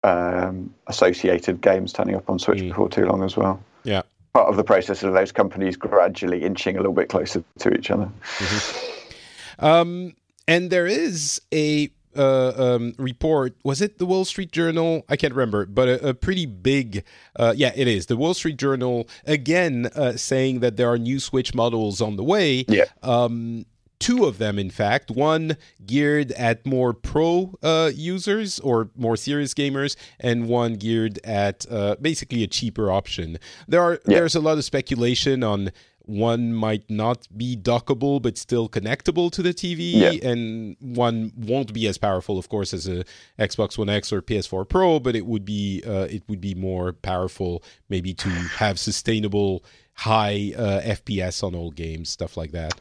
[0.02, 2.68] um, associated games turning up on Switch mm.
[2.68, 3.62] before too long as well.
[3.84, 4.02] Yeah,
[4.34, 7.90] part of the process of those companies gradually inching a little bit closer to each
[7.90, 8.10] other.
[8.38, 9.64] Mm-hmm.
[9.64, 10.14] Um,
[10.48, 13.54] and there is a uh, um, report.
[13.62, 15.04] Was it the Wall Street Journal?
[15.08, 17.04] I can't remember, but a, a pretty big.
[17.36, 21.20] Uh, yeah, it is the Wall Street Journal again uh, saying that there are new
[21.20, 22.64] Switch models on the way.
[22.68, 22.86] Yeah.
[23.02, 23.66] Um,
[24.00, 25.10] two of them, in fact.
[25.10, 31.66] One geared at more pro uh, users or more serious gamers, and one geared at
[31.70, 33.38] uh, basically a cheaper option.
[33.68, 34.18] There are yeah.
[34.18, 35.70] there's a lot of speculation on
[36.10, 40.28] one might not be dockable but still connectable to the TV, yeah.
[40.28, 43.04] and one won't be as powerful, of course, as a
[43.38, 46.92] Xbox One X or PS4 Pro, but it would be uh, it would be more
[46.92, 49.62] powerful, maybe to have sustainable
[49.94, 52.80] high uh, FPS on old games, stuff like that.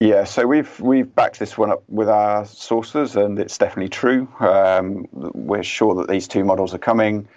[0.00, 4.26] Yeah, so we've we've backed this one up with our sources, and it's definitely true.
[4.40, 7.28] Um, we're sure that these two models are coming.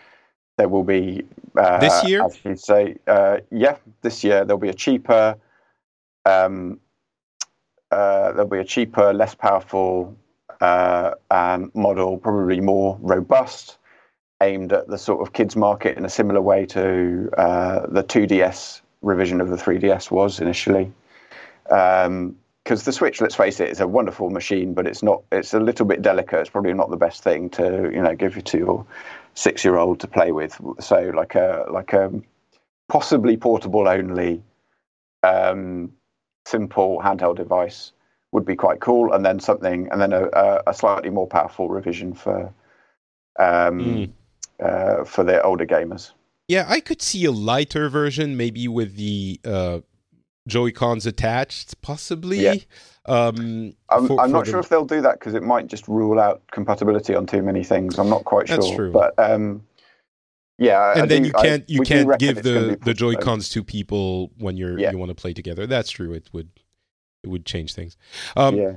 [0.58, 1.26] There will be
[1.58, 5.36] uh, this year, as you say, uh, yeah, this year there'll be a cheaper,
[6.26, 6.80] um,
[7.91, 10.15] uh, there'll be a cheaper, less powerful
[10.62, 11.15] uh,
[11.73, 13.78] model, probably more robust,
[14.41, 18.80] aimed at the sort of kids market in a similar way to uh, the 2DS
[19.02, 20.89] revision of the 3DS was initially.
[21.69, 25.23] Um, because the Switch, let's face it, is a wonderful machine, but it's not.
[25.32, 26.41] It's a little bit delicate.
[26.41, 28.86] It's probably not the best thing to you know give it to your
[29.34, 30.60] six year old to play with.
[30.80, 32.12] So like a like a
[32.88, 34.43] possibly portable only,
[35.23, 35.91] um,
[36.45, 37.91] simple handheld device
[38.32, 42.13] would be quite cool, and then something, and then a, a slightly more powerful revision
[42.13, 42.54] for
[43.38, 44.12] um, mm.
[44.62, 46.12] uh, for the older gamers.
[46.47, 49.80] Yeah, I could see a lighter version, maybe with the uh,
[50.47, 52.39] Joy Cons attached, possibly.
[52.39, 52.56] Yeah.
[53.06, 54.51] Um, I'm, for, I'm for not the...
[54.51, 57.63] sure if they'll do that because it might just rule out compatibility on too many
[57.63, 57.97] things.
[57.97, 58.58] I'm not quite sure.
[58.58, 58.91] That's true.
[58.91, 59.63] But um,
[60.58, 62.93] Yeah, and I then do- you can't you can't give the the.
[62.93, 64.91] Joy Cons to people when you're Yeah.
[64.91, 65.65] you want to play together.
[65.67, 66.13] That's true.
[66.13, 66.49] It would
[67.23, 67.95] it would change things.
[68.36, 68.75] Um, yeah,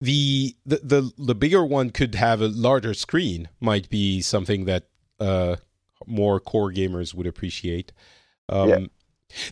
[0.00, 3.48] the, the the the bigger one could have a larger screen.
[3.60, 4.88] Might be something that
[5.20, 5.56] uh,
[6.06, 7.92] more core gamers would appreciate.
[8.48, 8.78] Um, Yeah.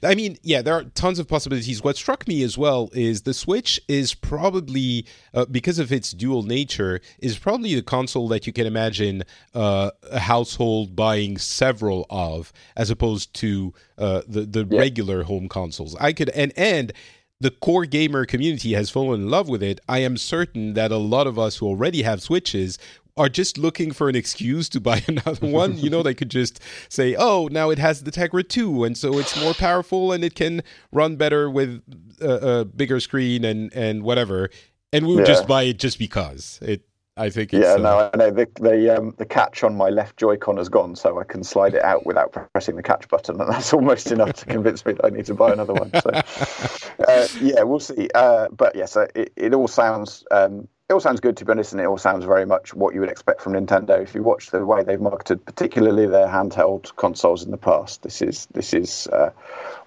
[0.03, 1.83] I mean, yeah, there are tons of possibilities.
[1.83, 6.42] What struck me as well is the Switch is probably, uh, because of its dual
[6.42, 9.23] nature, is probably the console that you can imagine
[9.55, 14.79] uh, a household buying several of, as opposed to uh, the the Yeah.
[14.79, 15.97] regular home consoles.
[16.01, 16.92] I could and and
[17.40, 19.81] the core gamer community has fallen in love with it.
[19.88, 22.79] I am certain that a lot of us who already have Switches
[23.16, 25.79] are just looking for an excuse to buy another one.
[25.79, 29.18] you know, they could just say, "Oh, now it has the Tegra 2 and so
[29.18, 31.83] it's more powerful and it can run better with
[32.20, 34.51] a, a bigger screen and and whatever."
[34.92, 35.35] And we would Yeah.
[35.35, 36.59] just buy it just because.
[36.62, 36.83] It
[37.16, 37.75] I think it's yeah.
[37.75, 40.96] uh, No, I know the the um, the catch on my left Joy-Con has gone,
[40.96, 44.33] so I can slide it out without pressing the catch button, and that's almost enough
[44.35, 45.92] to convince me that I need to buy another one.
[45.94, 46.11] So,
[47.09, 48.09] uh, yeah, we'll see.
[48.14, 51.52] Uh, but yes, uh, it, it all sounds um, it all sounds good to be
[51.52, 54.02] honest, and it all sounds very much what you would expect from Nintendo.
[54.02, 58.20] If you watch the way they've marketed, particularly their handheld consoles in the past, this
[58.20, 59.31] is this is uh,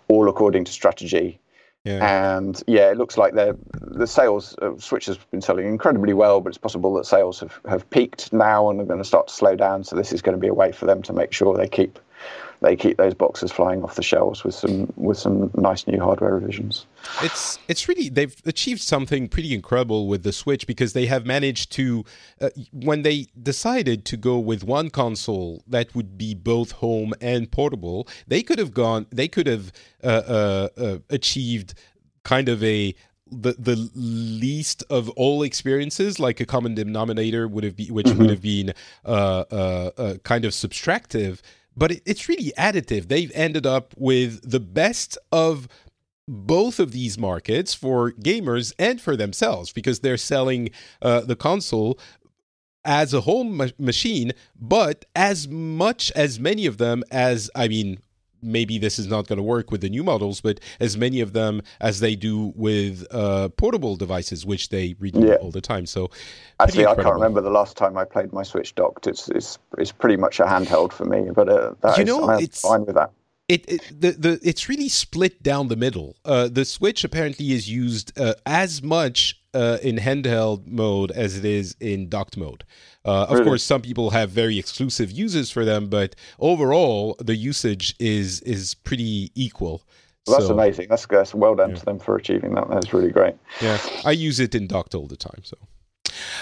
[0.07, 1.39] all according to strategy.
[1.83, 2.35] yeah.
[2.37, 6.41] And yeah, it looks like the the sales of Switch has been selling incredibly well,
[6.41, 9.33] but it's possible that sales have, have peaked now and are going to start to
[9.33, 9.83] slow down.
[9.83, 11.99] So this is going to be a way for them to make sure they keep
[12.61, 16.35] they keep those boxes flying off the shelves with some with some nice new hardware
[16.35, 16.85] revisions.
[17.21, 21.71] it's it's really they've achieved something pretty incredible with the Switch because they have managed
[21.73, 22.03] to
[22.41, 27.51] uh, when they decided to go with one console that would be both home and
[27.51, 29.71] portable they could have gone they could have
[30.03, 31.73] uh, uh, uh, achieved
[32.23, 32.95] kind of a
[33.31, 38.29] the the least of all experiences like a common denominator would have been which would
[38.29, 38.73] have been
[39.05, 41.41] uh, uh, uh, kind of subtractive
[41.75, 45.67] but it, it's really additive they've ended up with the best of
[46.27, 50.69] both of these markets for gamers and for themselves because they're selling
[51.01, 51.99] uh, the console
[52.83, 57.99] as a home ma- machine, but as much as many of them as I mean.
[58.45, 61.33] Maybe this is not going to work with the new models, but as many of
[61.33, 65.35] them as they do with uh, portable devices, which they renew Yeah.
[65.35, 65.85] all the time.
[65.85, 66.09] So,
[66.59, 69.07] Actually, I can't remember the last time I played my Switch docked.
[69.07, 72.29] It's it's it's pretty much a handheld for me, but uh, that You is- know,
[72.29, 73.11] I'm it's- fine with that.
[73.47, 76.15] it, it the the it's really split down the middle.
[76.23, 81.45] Uh, the Switch apparently is used uh, as much uh, in handheld mode as it
[81.45, 82.63] is in docked mode.
[83.03, 83.45] Uh, of Really?
[83.45, 88.73] course, some people have very exclusive uses for them, but overall, the usage is is
[88.75, 89.83] pretty equal.
[90.27, 90.87] Well, that's So, amazing.
[90.89, 91.75] That's, that's well done Yeah.
[91.75, 92.67] to them for achieving that.
[92.69, 93.35] That's really great.
[93.61, 95.41] Yeah, I use it in docked all the time.
[95.43, 95.57] So.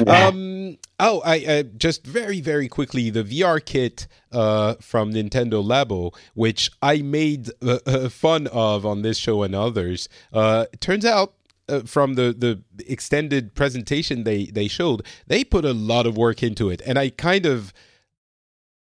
[0.06, 0.28] Yeah.
[0.28, 0.78] Um.
[1.00, 6.70] Oh, I uh, just very very quickly the VR kit uh, from Nintendo Labo, which
[6.82, 10.08] I made uh, uh, fun of on this show and others.
[10.32, 11.34] Uh, turns out.
[11.70, 16.44] Uh, from the, the extended presentation they, they showed, they put a lot of work
[16.44, 17.72] into it, and I kind of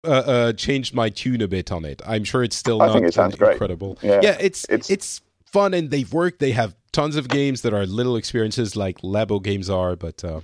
[0.04, 2.02] uh, uh, changed my tune a bit on it.
[2.04, 3.52] I'm sure it's still I not think it sounds uh, great.
[3.52, 3.98] incredible.
[4.02, 4.20] Yeah.
[4.22, 6.40] yeah, it's, it's It's- it's fun and they've worked.
[6.40, 10.40] They have tons of games that are little experiences like Labo games are, but uh,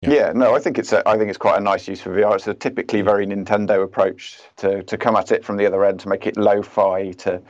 [0.00, 0.10] Yeah.
[0.12, 0.32] Yeah.
[0.34, 2.34] no, I think it's a, I think it's quite a nice use for VR.
[2.34, 6.00] It's a typically very Nintendo approach to to come at it from the other end
[6.00, 7.12] to make it lo-fi.
[7.12, 7.40] To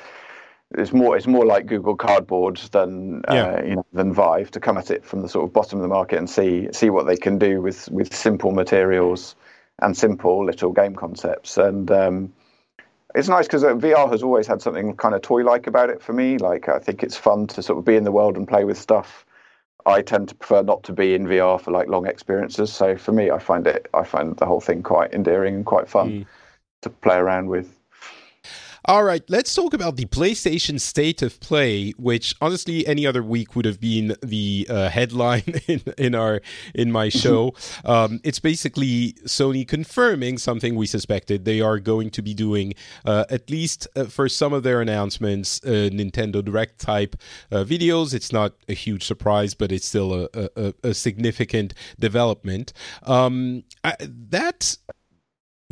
[0.79, 4.79] it's more it's more like Google Cardboard than uh, you know than Vive to come
[4.79, 7.17] at it from the sort of bottom of the market and see see what they
[7.17, 9.35] can do with with simple materials
[9.81, 11.91] and simple little game concepts and.
[11.91, 12.33] Um,
[13.15, 16.39] it's nice because VR has always had something kind of toy-like about it for me.
[16.39, 18.79] Like I think it's fun to sort of be in the world and play with
[18.79, 19.27] stuff.
[19.85, 22.73] I tend to prefer not to be in VR for like long experiences.
[22.73, 25.89] So for me, I find it, I find the whole thing quite endearing and quite
[25.89, 26.27] fun Mm.
[26.83, 27.79] to play around with.
[28.87, 33.55] All right, let's talk about the PlayStation State of Play, which honestly any other week
[33.55, 36.41] would have been the uh, headline in, in our
[36.75, 37.55] in my show.
[37.85, 41.45] um, it's basically Sony confirming something we suspected.
[41.45, 45.61] They are going to be doing uh, at least uh, for some of their announcements,
[45.63, 47.15] uh, Nintendo Direct type
[47.53, 48.13] uh, videos.
[48.13, 52.73] It's not a huge surprise, but it's still a, a, a significant development.
[53.05, 54.77] Um, I, that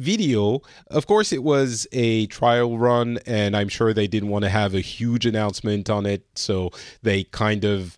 [0.01, 4.49] video, of course, it was a trial run, and I'm sure they didn't want to
[4.49, 6.71] have a huge announcement on it, so
[7.03, 7.97] they kind of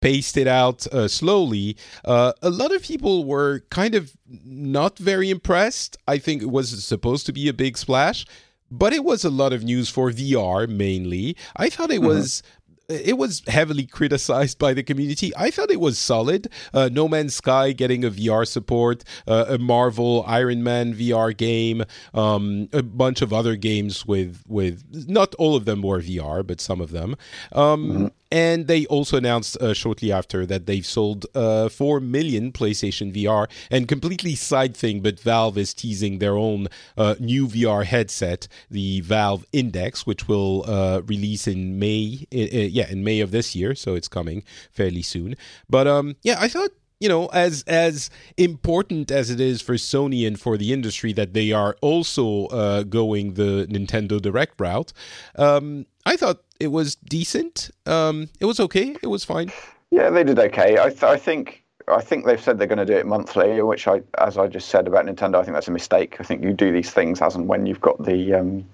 [0.00, 1.76] paced it out uh, slowly.
[2.04, 5.96] Uh, a lot of people were kind of not very impressed.
[6.06, 8.24] I think it was supposed to be a big splash,
[8.70, 11.36] but it was a lot of news for VR mainly.
[11.56, 12.42] I thought it was
[12.90, 15.32] it was heavily criticized by the community.
[15.36, 16.48] I thought it was solid.
[16.74, 21.84] Uh, no Man's Sky getting a VR support, uh, a Marvel Iron Man VR game,
[22.14, 26.60] um, a bunch of other games with with not all of them were VR, but
[26.60, 27.16] some of them.
[27.52, 28.06] Um, mm-hmm.
[28.30, 33.48] And they also announced uh, shortly after that they've sold uh, 4 million PlayStation VR.
[33.70, 39.00] And completely side thing, but Valve is teasing their own uh, new VR headset, the
[39.00, 42.26] Valve Index, which will uh, release in May.
[42.30, 43.74] yeah, in May of this year.
[43.74, 45.34] So it's coming fairly soon.
[45.68, 46.70] But um, yeah, I thought
[47.00, 51.32] you know, as as important as it is for Sony and for the industry that
[51.32, 54.92] they are also uh, going the Nintendo Direct route,
[55.36, 57.70] um, I thought it was decent.
[57.86, 58.96] Um, it was okay.
[59.02, 59.50] It was fine.
[59.90, 60.78] Yeah, they did okay.
[60.78, 63.88] I, th- I think I think they've said they're going to do it monthly, which
[63.88, 66.16] I, as I just said about Nintendo, I think that's a mistake.
[66.20, 68.64] I think you do these things as and when you've got the um,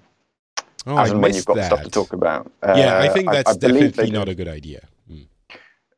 [0.85, 2.51] oh, as I and when you've got stuff to talk about.
[2.61, 4.81] Uh, yeah, I think that's I, I definitely not a good idea.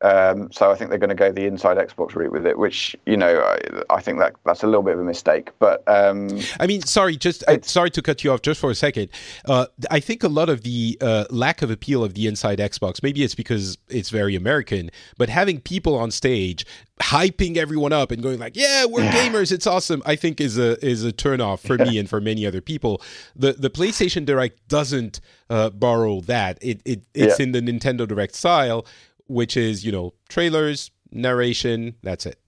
[0.02, 2.96] Um, so I think they're going to go the inside Xbox route with it, which
[3.04, 5.50] you know I, I think that that's a little bit of a mistake.
[5.58, 8.74] But um, I mean, sorry, just uh, sorry to cut you off just for a
[8.74, 9.10] second.
[9.44, 13.02] Uh, I think a lot of the uh, lack of appeal of the inside Xbox,
[13.02, 16.64] maybe it's because it's very American, but having people on stage
[17.00, 20.82] hyping everyone up and going like, "Yeah, we're gamers, it's awesome," I think is a
[20.84, 23.02] is a turnoff for me and for many other people.
[23.36, 25.20] The the PlayStation Direct doesn't
[25.50, 26.58] uh, borrow that.
[26.62, 27.44] It it it's yeah.
[27.44, 28.86] in the Nintendo Direct style
[29.30, 31.94] which is you know trailers, narration.
[32.02, 32.38] That's it.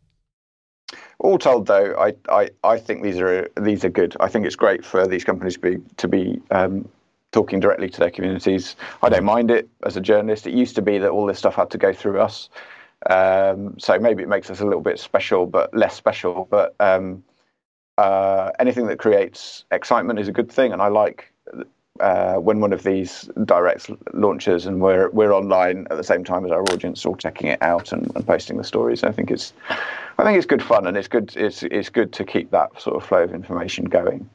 [1.19, 4.17] All told, though, I, I, I think these are these are good.
[4.21, 6.89] I think it's great for these companies to be to be um,
[7.31, 8.77] talking directly to their communities.
[9.03, 10.47] I don't mind it as a journalist.
[10.47, 12.49] It used to be that all this stuff had to go through us,
[13.09, 16.49] um, so maybe it makes us a little bit special, but less special.
[16.51, 17.23] But um,
[17.99, 21.33] uh, anything that creates excitement is a good thing, and I like
[22.01, 26.45] uh, when one of these directs launches and we're we're online at the same time
[26.45, 29.05] as our audience, all checking it out and, and, posting the stories.
[29.05, 29.53] I think it's
[30.19, 32.97] I think it's good fun and it's good it's it's good to keep that sort
[32.97, 34.29] of flow of information going.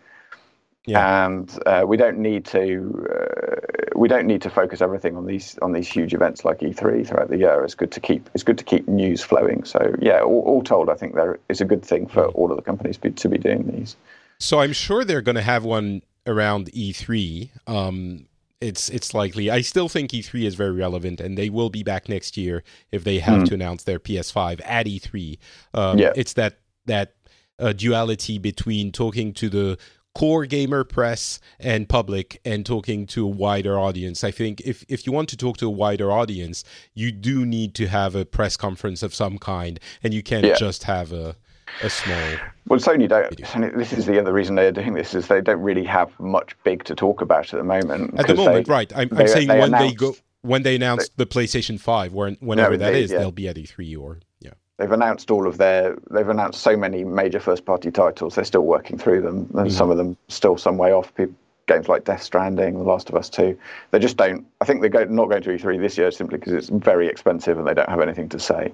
[0.85, 1.25] Yeah.
[1.25, 3.55] And uh, we don't need to uh,
[3.95, 7.29] we don't need to focus everything on these on these huge events like E3 throughout
[7.29, 7.63] the year.
[7.63, 9.63] It's good to keep it's good to keep news flowing.
[9.63, 12.55] So yeah, all, all told, I think there is a good thing for all of
[12.55, 13.95] the companies be, to be doing these.
[14.39, 17.49] So I'm sure they're going to have one around E3.
[17.67, 18.27] Um,
[18.59, 19.49] it's it's likely.
[19.49, 23.03] I still think E3 is very relevant, and they will be back next year if
[23.03, 23.47] they have mm.
[23.49, 25.37] to announce their PS5 at E3.
[25.73, 26.11] Um, yeah.
[26.15, 27.13] It's that that
[27.59, 29.77] uh, duality between talking to the
[30.17, 34.23] core gamer press and public and talking to a wider audience.
[34.23, 36.63] I think if, if you want to talk to a wider audience,
[36.95, 40.55] you do need to have a press conference of some kind, and you can't yeah.
[40.55, 41.35] just have a
[41.81, 42.35] a small.
[42.67, 43.35] Well, Sony don't.
[43.77, 46.83] This is the other reason they're doing this is they don't really have much big
[46.85, 48.19] to talk about at the moment.
[48.19, 48.91] At the moment, they, right?
[48.95, 52.71] I'm, I'm saying they when they go when they announce they, the PlayStation Five, whenever
[52.71, 53.19] no, that is, yeah.
[53.19, 54.51] they'll be at E3 or yeah.
[54.77, 55.97] They've announced all of their.
[56.11, 58.35] They've announced so many major first-party titles.
[58.35, 59.71] They're still working through them, and mm.
[59.71, 61.13] some of them still some way off.
[61.15, 61.35] People,
[61.67, 63.57] games like Death Stranding, The Last of Us 2.
[63.91, 64.45] They just don't.
[64.61, 67.67] I think they're not going to E3 this year simply because it's very expensive and
[67.67, 68.71] they don't have anything to say.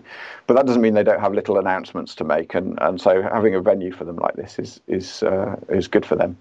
[0.47, 3.55] But that doesn't mean they don't have little announcements to make, and, and so having
[3.55, 6.37] a venue for them like this is is uh, is good for them.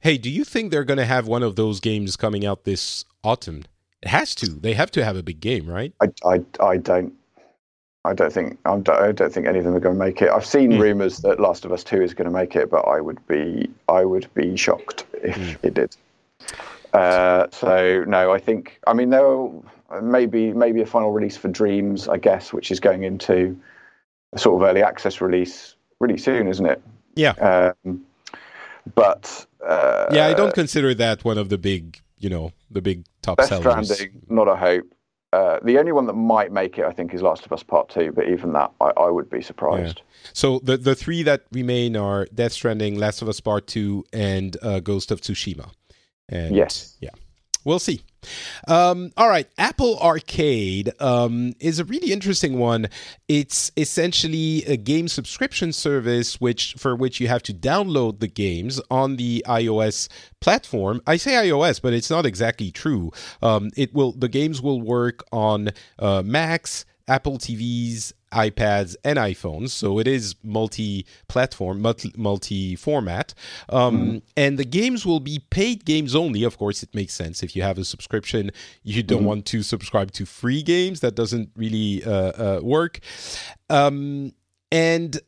[0.00, 3.04] Hey, do you think they're going to have one of those games coming out this
[3.24, 3.64] autumn?
[4.02, 4.48] It has to.
[4.48, 5.94] They have to have a big game, right?
[6.00, 7.14] I I, I don't.
[8.04, 10.28] I don't think I don't think any of them are going to make it.
[10.28, 10.80] I've seen mm.
[10.80, 13.70] rumors that Last of Us Two is going to make it, but I would be
[13.88, 15.56] I would be shocked if mm.
[15.62, 15.96] it did.
[16.92, 19.48] Uh, so no, I think I mean there
[20.02, 23.58] maybe maybe a final release for Dreams, I guess, which is going into
[24.32, 26.82] a sort of early access release really soon, isn't it?
[27.14, 27.72] Yeah.
[27.84, 28.04] Um,
[28.94, 33.04] but uh, yeah, I don't consider that one of the big, you know, the big
[33.22, 33.90] top Best sellers.
[33.90, 34.92] Stranding, not a hope.
[35.32, 37.88] Uh, the only one that might make it, I think, is Last of Us Part
[37.88, 38.12] Two.
[38.12, 40.02] But even that, I, I would be surprised.
[40.04, 40.30] Yeah.
[40.34, 44.56] So the the three that remain are Death Stranding, Last of Us Part Two, and
[44.62, 45.70] uh, Ghost of Tsushima.
[46.28, 47.10] And yes, yeah,
[47.64, 48.02] we'll see.
[48.68, 52.88] Um, all right, Apple Arcade um, is a really interesting one.
[53.28, 58.80] It's essentially a game subscription service, which for which you have to download the games
[58.90, 60.08] on the iOS
[60.40, 61.00] platform.
[61.06, 63.12] I say iOS, but it's not exactly true.
[63.42, 69.70] Um, it will the games will work on uh, Macs, Apple TVs, iPads, and iPhones.
[69.70, 71.82] So it is multi-platform,
[72.16, 73.34] multi-format,
[73.68, 74.22] um, mm.
[74.36, 76.44] and the games will be paid games only.
[76.44, 78.50] Of course, it makes sense if you have a subscription.
[78.82, 79.26] You don't mm.
[79.26, 81.00] want to subscribe to free games.
[81.00, 83.00] That doesn't really uh, uh, work.
[83.70, 84.32] Um,
[84.70, 85.20] and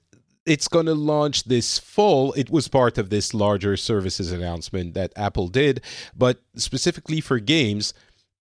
[0.47, 2.33] it's going to launch this fall.
[2.35, 5.81] It was part of this larger services announcement that Apple did,
[6.17, 7.95] but specifically for games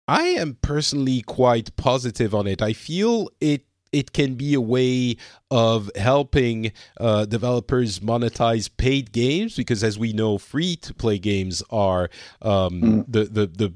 [0.09, 2.63] I am personally quite positive on it.
[2.63, 5.16] I feel it it can be a way
[5.51, 11.62] of helping uh, developers monetize paid games because, as we know, free to play games
[11.70, 12.11] are
[12.43, 13.05] um, mm.
[13.09, 13.72] the, the the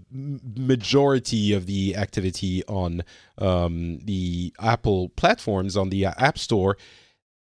[0.56, 3.02] majority of the activity on
[3.38, 6.76] um, the Apple platforms on the App Store.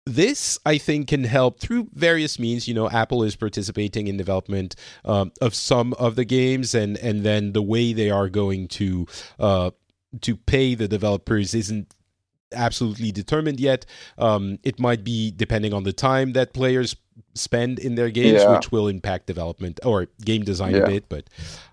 [0.07, 2.67] This, I think, can help through various means.
[2.67, 7.23] You know, Apple is participating in development um, of some of the games, and and
[7.23, 9.07] then the way they are going to
[9.39, 9.71] uh,
[10.23, 11.95] to pay the developers isn't
[12.53, 13.87] absolutely determined yet.
[14.19, 16.97] Um, it might be depending on the time that players
[17.35, 18.55] spend in their games, yeah.
[18.55, 20.83] which will impact development or game design yeah.
[20.83, 21.09] a bit.
[21.09, 21.25] But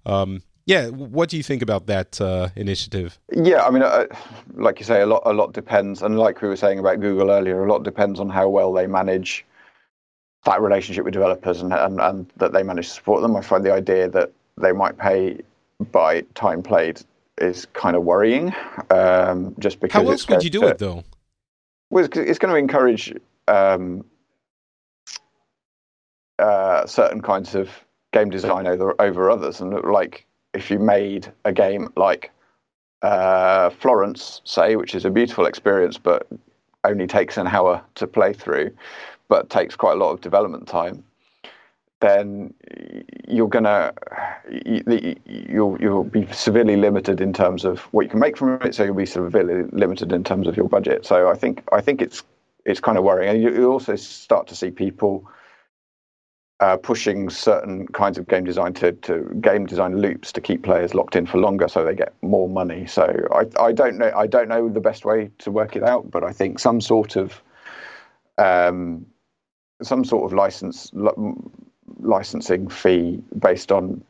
[0.05, 3.17] um, yeah, what do you think about that uh, initiative?
[3.31, 4.05] Yeah, I mean, uh,
[4.55, 7.31] like you say, a lot a lot depends, and like we were saying about Google
[7.31, 9.45] earlier, a lot depends on how well they manage
[10.45, 13.35] that relationship with developers and, and, and that they manage to support them.
[13.35, 15.39] I find the idea that they might pay
[15.91, 17.01] by time played
[17.39, 18.53] is kind of worrying.
[18.89, 21.03] Um, just because how else would you do to, it though?
[21.89, 23.13] Well, it's, it's going to encourage
[23.47, 24.05] um,
[26.39, 27.69] uh, certain kinds of
[28.13, 32.31] game design over over others, and like if you made a game like
[33.01, 36.27] uh, Florence, say, which is a beautiful experience, but
[36.83, 38.71] only takes an hour to play through,
[39.27, 41.03] but takes quite a lot of development time
[41.99, 42.53] then
[43.27, 43.93] you're gonna
[44.49, 48.75] you'll you'll be severely limited in terms of what you can make from it.
[48.75, 51.05] So you'll be severely limited in terms of your budget.
[51.05, 52.23] So I think I think it's
[52.65, 55.29] it's kind of worrying, and you, you also start to see people.
[56.59, 60.95] Uh, pushing certain kinds of game design to, to game design loops to keep players
[60.95, 62.87] locked in for longer, so they get more money.
[62.87, 66.09] So I, I don't know I don't know the best way to work it out,
[66.09, 67.39] but I think some sort of
[68.39, 69.05] um,
[69.83, 70.89] some sort of license
[71.99, 74.03] licensing fee based on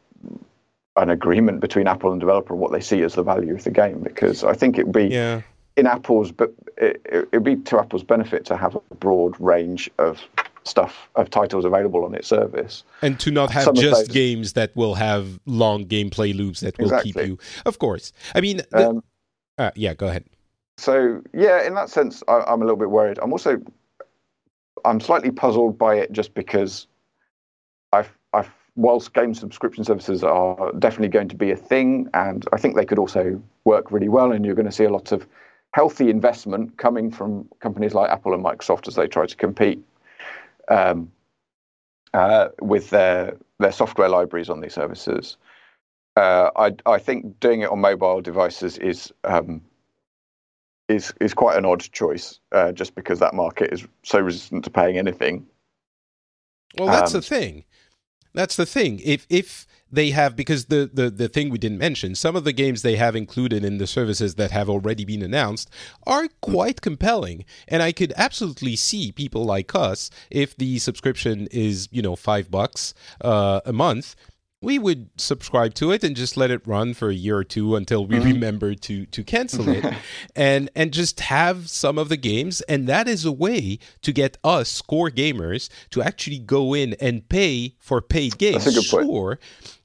[0.96, 4.00] an agreement between Apple and developer what they see as the value of the game.
[4.00, 5.42] Because I think it would be yeah.
[5.76, 10.20] in Apple's, but it would be to Apple's benefit to have a broad range of
[10.64, 14.76] stuff of titles available on its service, and to not have Some just games that
[14.76, 17.14] will have long gameplay loops that will exactly.
[17.14, 17.38] keep you.
[17.66, 19.04] Of course, I mean, the, um,
[19.58, 19.94] uh, yeah.
[19.94, 20.26] Go ahead.
[20.78, 23.18] So yeah, in that sense, I, I'm a little bit worried.
[23.22, 23.62] I'm also
[24.86, 26.88] I'm slightly puzzled by it just because
[27.94, 32.58] I've, I've, whilst game subscription services are definitely going to be a thing, and I
[32.58, 35.28] think they could also work really well, and you're going to see a lot of
[35.74, 39.84] healthy investment coming from companies like Apple and Microsoft as they try to compete
[40.70, 41.12] um,
[42.14, 45.38] uh, with their their software libraries on these services.
[46.16, 49.62] Uh, I, I think doing it on mobile devices is um,
[50.88, 54.70] is is quite an odd choice, uh, just because that market is so resistant to
[54.70, 55.46] paying anything.
[56.78, 57.64] Well, that's um, the thing.
[58.38, 59.02] That's the thing.
[59.04, 62.54] If if they have because the, the the thing we didn't mention, some of the
[62.54, 65.72] games they have included in the services that have already been announced
[66.06, 67.46] are quite compelling.
[67.68, 72.52] And I could absolutely see people like us, if the subscription is, you know, five
[72.52, 74.16] bucks uh, a month,
[74.62, 77.76] we would subscribe to it and just let it run for a year or two
[77.76, 78.30] until we mm-hmm.
[78.30, 79.86] remember to to cancel it
[80.36, 84.38] and and just have some of the games and that is a way to get
[84.44, 88.90] us core gamers to actually go in and pay for paid games That's a good
[88.90, 89.08] point.
[89.08, 89.40] sure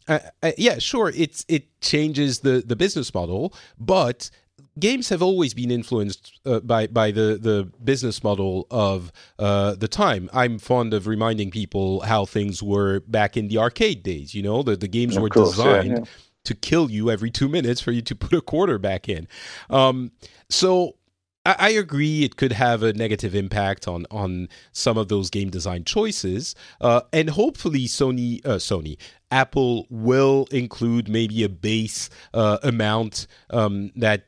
[0.08, 4.30] uh, uh, yeah sure it's it changes the the business model but
[4.78, 9.88] games have always been influenced uh, by by the the business model of uh, the
[9.88, 10.28] time.
[10.32, 14.34] I'm fond of reminding people how things were back in the arcade days.
[14.34, 15.90] You know, the the games of were course, designed.
[15.90, 16.04] Yeah, yeah.
[16.46, 19.28] To kill you every two minutes for you to put a quarter back in.
[19.70, 20.10] Um,
[20.50, 20.96] so
[21.46, 25.50] I, I agree it could have a negative impact on on some of those game
[25.50, 28.98] design choices, uh, and hopefully Sony uh, Sony
[29.30, 34.26] Apple will include maybe a base uh, amount um, that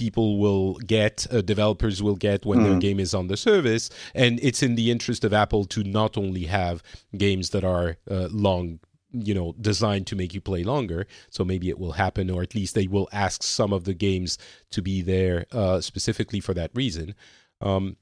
[0.00, 2.64] people will get, uh, developers will get when mm.
[2.64, 3.90] their game is on the service.
[4.14, 6.82] And it's in the interest of Apple to not only have
[7.16, 8.80] games that are uh, long
[9.12, 12.54] you know designed to make you play longer so maybe it will happen or at
[12.54, 14.38] least they will ask some of the games
[14.70, 17.16] to be there uh, specifically for that reason
[17.60, 17.96] um,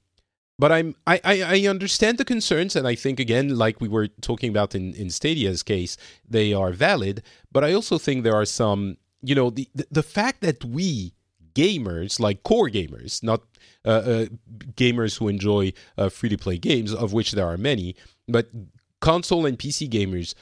[0.58, 4.50] but I'm I, I understand the concerns and I think again like we were talking
[4.50, 5.96] about in in Stadia's case
[6.28, 10.42] they are valid but I also think there are some you know the, the fact
[10.42, 11.14] that we
[11.58, 13.42] gamers, like core gamers, not
[13.84, 14.26] uh, uh,
[14.76, 17.96] gamers who enjoy uh, free to play games, of which there are many,
[18.28, 18.48] but
[19.00, 20.34] console and PC gamers,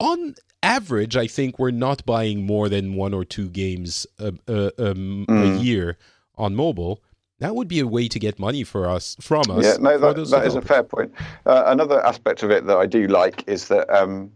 [0.00, 4.90] on average, I think we're not buying more than one or two games a, a,
[4.90, 5.58] um, mm.
[5.58, 5.96] a year
[6.36, 7.02] on mobile.
[7.38, 9.64] That would be a way to get money for us from us.
[9.64, 11.12] Yeah, no, that, that is a fair point.
[11.46, 14.32] Uh, another aspect of it that I do like is that um,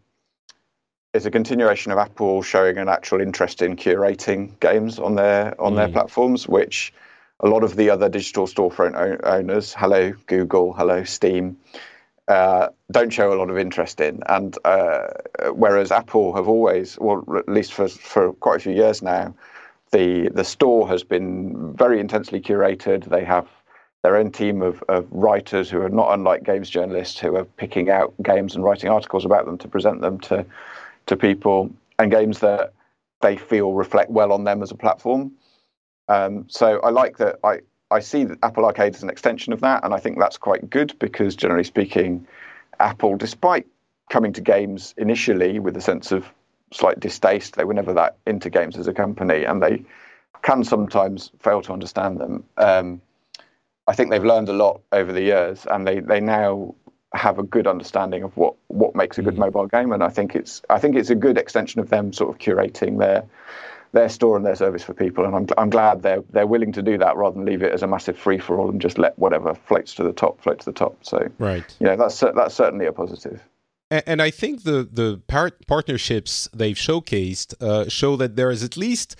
[1.14, 5.72] is a continuation of Apple showing an actual interest in curating games on their on
[5.72, 5.76] mm.
[5.76, 6.92] their platforms, which
[7.40, 11.56] a lot of the other digital storefront owners, hello Google, hello Steam,
[12.26, 14.22] uh, don't show a lot of interest in.
[14.26, 15.06] And uh,
[15.52, 19.34] whereas Apple have always, well, at least for for quite a few years now,
[19.92, 23.04] the the store has been very intensely curated.
[23.04, 23.46] They have
[24.02, 27.88] their own team of, of writers who are not unlike games journalists who are picking
[27.88, 30.44] out games and writing articles about them to present them to
[31.06, 32.72] to people and games that
[33.20, 35.32] they feel reflect well on them as a platform.
[36.08, 37.38] Um, so I like that.
[37.42, 40.36] I I see that Apple Arcade as an extension of that, and I think that's
[40.36, 42.26] quite good because generally speaking,
[42.80, 43.66] Apple, despite
[44.10, 46.26] coming to games initially with a sense of
[46.72, 49.84] slight distaste, they were never that into games as a company, and they
[50.42, 52.44] can sometimes fail to understand them.
[52.56, 53.00] Um,
[53.86, 56.74] I think they've learned a lot over the years, and they, they now
[57.14, 59.38] have a good understanding of what, what makes a good mm.
[59.38, 59.92] mobile game.
[59.92, 62.98] And I think it's I think it's a good extension of them sort of curating
[62.98, 63.24] their
[63.92, 65.24] their store and their service for people.
[65.24, 67.82] And I'm I'm glad they're they're willing to do that rather than leave it as
[67.82, 70.64] a massive free for all and just let whatever floats to the top float to
[70.66, 70.96] the top.
[71.02, 73.42] So right, you know that's that's certainly a positive.
[73.90, 75.20] And, I think the the
[75.68, 79.14] partnerships they've showcased uh, show that there is at least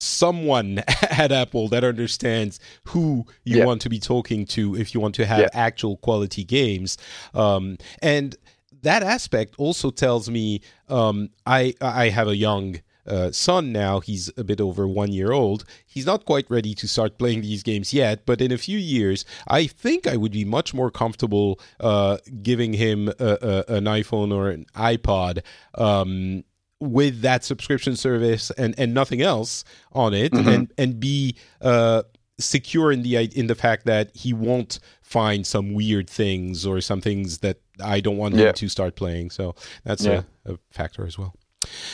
[0.00, 0.78] someone
[1.10, 3.64] at Apple that understands who you yeah.
[3.64, 5.48] want to be talking to if you want to have yeah.
[5.52, 6.98] actual quality games.
[7.34, 8.36] Um, and
[8.82, 14.00] that aspect also tells me um, I I have a young uh, son now.
[14.00, 15.64] He's a bit over one year old.
[15.86, 19.24] He's not quite ready to start playing these games yet, but in a few years,
[19.48, 24.32] I think I would be much more comfortable uh, giving him a, a, an iPhone
[24.32, 25.42] or an iPod
[25.74, 26.44] um,
[26.80, 30.48] with that subscription service and and nothing else on it mm-hmm.
[30.48, 32.02] and and be uh
[32.38, 37.00] secure in the in the fact that he won't find some weird things or some
[37.00, 38.48] things that I don't want yeah.
[38.48, 39.30] him to start playing.
[39.30, 39.54] So
[39.84, 40.22] that's yeah.
[40.44, 41.34] a, a, factor as well.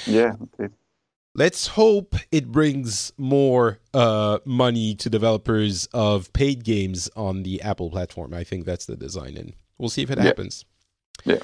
[0.07, 0.35] Yeah.
[1.35, 7.91] Let's hope it brings more uh, money to developers of paid games on the Apple
[7.91, 8.33] platform.
[8.33, 10.25] I think that's the design, and we'll see if it yeah.
[10.25, 10.65] happens.
[11.25, 11.41] Yeah.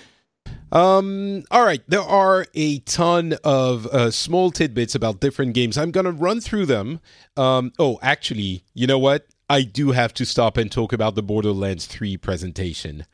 [0.73, 5.77] Um, all right, there are a ton of uh, small tidbits about different games.
[5.77, 7.01] I'm going to run through them.
[7.37, 9.27] Um, oh, actually, you know what?
[9.51, 13.05] I do have to stop and talk about the Borderlands 3 presentation.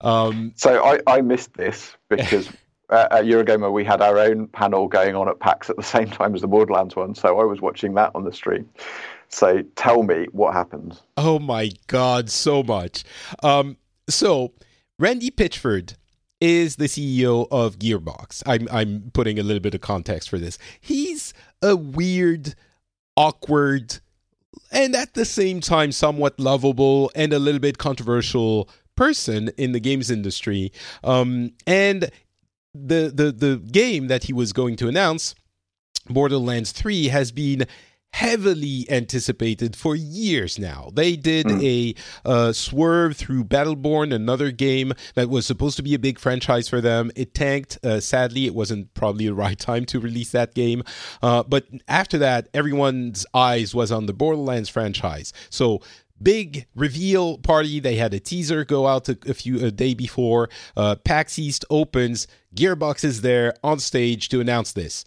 [0.00, 2.48] Um, so I, I missed this because
[2.88, 6.08] uh, at Eurogamer we had our own panel going on at PAX at the same
[6.08, 7.16] time as the Borderlands one.
[7.16, 8.68] So I was watching that on the stream.
[9.28, 11.00] So tell me what happened.
[11.16, 13.02] Oh my God, so much.
[13.42, 13.76] Um,
[14.08, 14.52] so
[15.00, 15.94] Randy Pitchford
[16.40, 18.42] is the CEO of Gearbox.
[18.46, 20.58] I'm I'm putting a little bit of context for this.
[20.80, 22.54] He's a weird,
[23.16, 23.98] awkward,
[24.70, 29.80] and at the same time somewhat lovable and a little bit controversial person in the
[29.80, 30.72] games industry.
[31.02, 32.10] Um, and
[32.74, 35.34] the the the game that he was going to announce,
[36.08, 37.66] Borderlands 3, has been
[38.12, 40.90] heavily anticipated for years now.
[40.92, 41.94] They did mm.
[42.24, 46.68] a uh, swerve through Battleborn, another game that was supposed to be a big franchise
[46.68, 47.10] for them.
[47.14, 47.78] It tanked.
[47.84, 50.82] Uh, sadly, it wasn't probably the right time to release that game.
[51.22, 55.32] Uh, but after that, everyone's eyes was on the Borderlands franchise.
[55.50, 55.80] So
[56.20, 57.78] big reveal party.
[57.80, 60.48] They had a teaser go out a, a few a day before.
[60.76, 62.26] Uh, PAX East opens.
[62.54, 65.04] Gearbox is there on stage to announce this.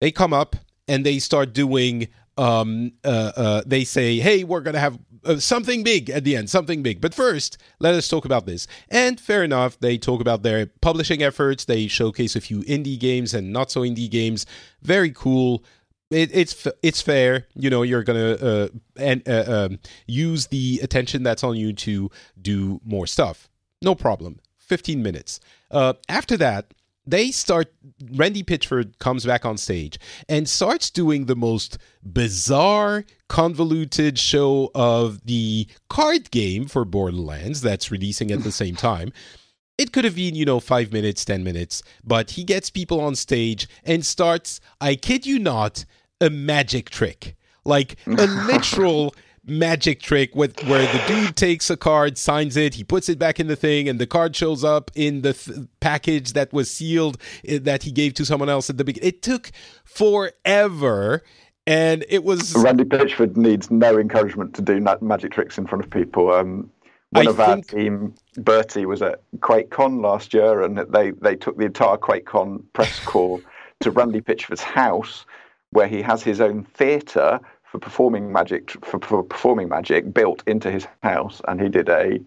[0.00, 0.56] They come up
[0.88, 5.38] and they start doing um, uh, uh, they say, hey, we're going to have uh,
[5.38, 7.00] something big at the end, something big.
[7.00, 8.66] But first, let us talk about this.
[8.88, 11.64] And fair enough, they talk about their publishing efforts.
[11.64, 14.46] They showcase a few indie games and not so indie games.
[14.82, 15.64] Very cool.
[16.10, 17.82] It, it's it's fair, you know.
[17.82, 22.10] You're gonna uh, and uh, um, use the attention that's on you to
[22.40, 23.48] do more stuff.
[23.80, 24.38] No problem.
[24.58, 25.40] Fifteen minutes.
[25.70, 26.74] Uh, after that,
[27.06, 27.72] they start
[28.12, 29.98] randy pitchford comes back on stage
[30.28, 37.90] and starts doing the most bizarre convoluted show of the card game for borderlands that's
[37.90, 39.12] releasing at the same time.
[39.76, 43.16] It could have been you know five minutes ten minutes but he gets people on
[43.16, 45.84] stage and starts i kid you not
[46.20, 47.36] a magic trick.
[47.64, 49.14] Like a literal
[49.46, 53.38] magic trick with where the dude takes a card, signs it, he puts it back
[53.38, 57.18] in the thing, and the card shows up in the th- package that was sealed
[57.46, 59.08] eh, that he gave to someone else at the beginning.
[59.08, 59.50] It took
[59.84, 61.22] forever.
[61.66, 65.90] And it was Randy Pitchford needs no encouragement to do magic tricks in front of
[65.90, 66.30] people.
[66.30, 66.70] Um,
[67.10, 67.48] one I of think...
[67.48, 72.64] our team, Bertie, was at QuakeCon last year, and they they took the entire QuakeCon
[72.74, 73.40] press corps
[73.80, 75.24] to Randy Pitchford's house,
[75.70, 77.40] where he has his own theatre
[77.74, 82.14] for performing magic for, for, performing magic built into his house, and he did a
[82.14, 82.20] I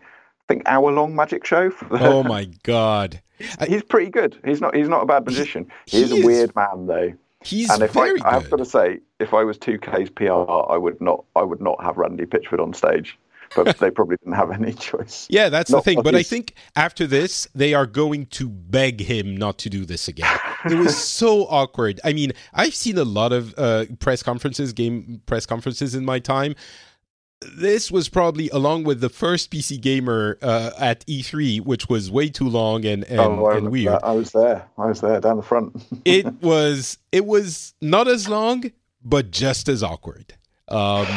[0.50, 1.70] think hour long magic show.
[1.70, 3.22] The, oh my god,
[3.66, 4.38] he's pretty good.
[4.44, 5.72] He's not he's not a bad magician.
[5.86, 7.14] He, he is a weird man though.
[7.46, 10.74] He's and if very I, I have got to say, if I was 2K's PR,
[10.74, 13.18] I would not I would not have Randy Pitchford on stage.
[13.56, 15.28] But they probably didn't have any choice.
[15.30, 16.02] Yeah, that's not, the thing.
[16.02, 16.16] But.
[16.16, 20.38] I think after this, they are going to beg him not to do this again.
[20.66, 22.00] it was so awkward.
[22.04, 26.20] I mean, I've seen a lot of uh, press conferences, game press conferences in my
[26.20, 26.56] time
[27.56, 32.30] this was probably along with the first PC Gamer uh, at E3, which was way
[32.30, 34.00] too long and and, oh, and weird.
[34.04, 34.68] I was there.
[34.78, 35.84] I was there down the front.
[36.06, 38.72] it was it was not as long,
[39.04, 40.34] but just as awkward
[40.68, 41.08] um,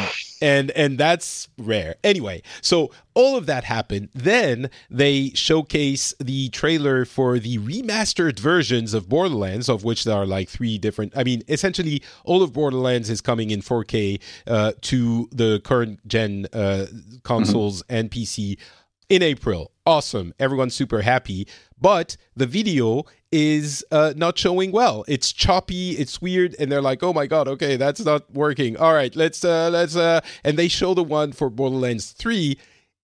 [0.41, 1.97] and and that's rare.
[2.03, 4.09] Anyway, so all of that happened.
[4.15, 10.27] Then they showcase the trailer for the remastered versions of Borderlands, of which there are
[10.27, 11.13] like three different.
[11.17, 16.47] I mean, essentially, all of Borderlands is coming in 4K uh, to the current gen
[16.53, 16.87] uh,
[17.23, 17.95] consoles mm-hmm.
[17.95, 18.59] and PC
[19.09, 19.73] in April.
[19.85, 20.33] Awesome.
[20.39, 21.47] Everyone's super happy.
[21.79, 25.05] But the video is uh, not showing well.
[25.07, 28.77] It's choppy, it's weird, and they're like, "Oh my god, okay, that's not working.
[28.77, 32.59] All right, let's uh, let's." Uh, and they show the one for Borderlands Three,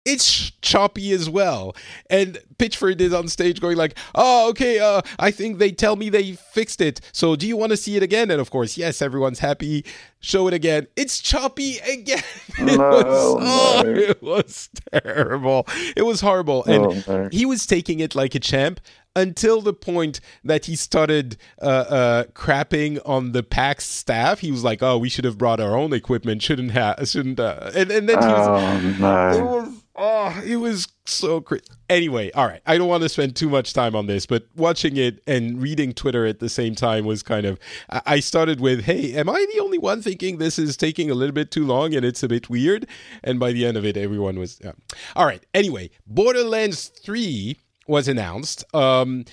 [0.06, 1.74] it's choppy as well.
[2.08, 6.08] And Pitchford is on stage going like, "Oh, okay, uh, I think they tell me
[6.08, 7.00] they fixed it.
[7.12, 9.84] So do you want to see it again?" And of course, yes, everyone's happy.
[10.20, 10.86] Show it again.
[10.96, 12.22] It's choppy again.
[12.58, 15.66] it, no, was, oh, it was terrible.
[15.96, 16.64] It was horrible.
[16.64, 17.28] And oh, no.
[17.30, 18.80] he was taking it like a champ
[19.16, 24.40] until the point that he started uh, uh, crapping on the PAX staff.
[24.40, 26.42] He was like, "Oh, we should have brought our own equipment.
[26.42, 27.08] Shouldn't have?
[27.08, 29.30] Shouldn't?" Uh, and and then he was, oh, no.
[29.30, 31.64] it was oh, it was so crazy.
[31.88, 32.60] Anyway, all right.
[32.66, 35.92] I don't want to spend too much time on this, but watching it and reading
[35.92, 37.58] Twitter at the same time was kind of.
[37.88, 41.34] I started with, "Hey, am I the only one thinking this is taking a little
[41.34, 42.86] bit too long and it's a bit weird?"
[43.24, 44.60] And by the end of it, everyone was.
[44.62, 44.72] Yeah.
[45.16, 45.44] All right.
[45.54, 47.58] Anyway, Borderlands Three
[47.88, 48.64] was announced.
[48.74, 49.24] Um,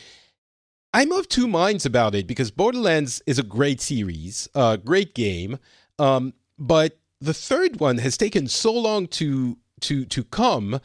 [0.93, 5.16] I'm of two minds about it because Borderlands is a great series, a uh, great
[5.16, 5.58] game,
[5.97, 10.80] um, but the third one has taken so long to to to come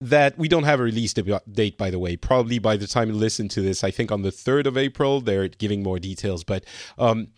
[0.00, 1.76] that we don't have a release date.
[1.76, 4.32] By the way, probably by the time you listen to this, I think on the
[4.32, 6.64] third of April they're giving more details, but
[6.98, 7.28] um,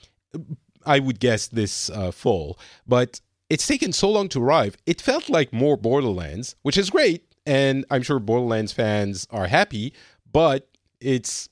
[0.87, 2.57] I would guess this uh, fall.
[2.87, 3.21] But
[3.51, 4.77] it's taken so long to arrive.
[4.87, 9.93] It felt like more Borderlands, which is great and I'm sure Borderlands fans are happy,
[10.31, 10.69] but
[11.01, 11.49] it's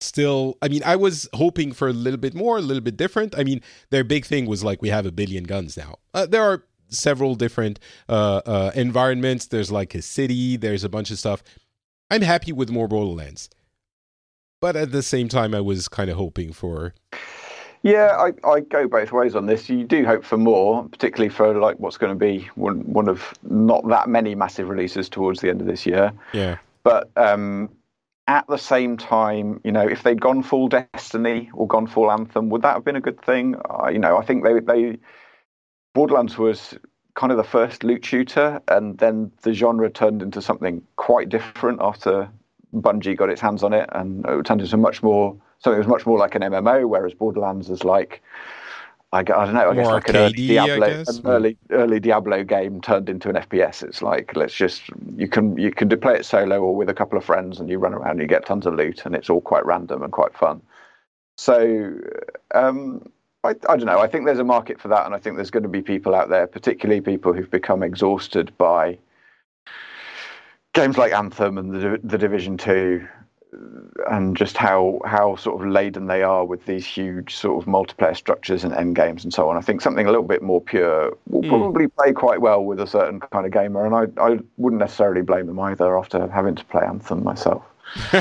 [0.00, 3.36] still i mean i was hoping for a little bit more a little bit different.
[3.38, 3.60] I mean
[3.90, 5.96] their big thing was like we have a billion guns now.
[6.12, 9.46] Uh, there are several different uh, uh, environments.
[9.46, 10.56] There's like a city.
[10.56, 11.42] There's a bunch of stuff.
[12.10, 13.48] I'm happy with more borderlands.
[14.60, 16.94] But at the same time i was kind of hoping for
[17.84, 19.68] yeah, I, I go both ways on this.
[19.68, 23.34] You do hope for more, particularly for like what's going to be one one of
[23.42, 26.10] not that many massive releases towards the end of this year.
[26.32, 26.56] Yeah.
[26.82, 27.68] But um,
[28.26, 32.48] at the same time, you know, if they'd gone full Destiny or gone full Anthem,
[32.48, 33.56] would that have been a good thing?
[33.68, 34.98] Uh, you know, I think they they
[35.92, 36.78] Borderlands was
[37.12, 41.82] kind of the first loot shooter, and then the genre turned into something quite different
[41.82, 42.30] after
[42.74, 45.86] Bungie got its hands on it, and it turned into much more so it was
[45.86, 48.22] much more like an MMO, whereas Borderlands is like
[49.14, 49.70] I, I don't know.
[49.70, 53.82] I guess like an early Diablo, an early early Diablo game turned into an FPS.
[53.82, 54.82] It's like let's just
[55.16, 57.78] you can you can play it solo or with a couple of friends, and you
[57.78, 60.36] run around and you get tons of loot, and it's all quite random and quite
[60.36, 60.60] fun.
[61.38, 61.94] So
[62.54, 63.08] um,
[63.42, 64.00] I, I don't know.
[64.00, 66.14] I think there's a market for that, and I think there's going to be people
[66.14, 68.98] out there, particularly people who've become exhausted by
[70.74, 73.06] games like Anthem and the, the Division Two,
[74.10, 78.16] and just how how sort of laden they are with these huge sort of multiplayer
[78.16, 79.56] structures and end games and so on.
[79.56, 81.48] I think something a little bit more pure will mm.
[81.48, 85.22] probably play quite well with a certain kind of gamer, and I I wouldn't necessarily
[85.22, 87.62] blame them either after having to play Anthem myself.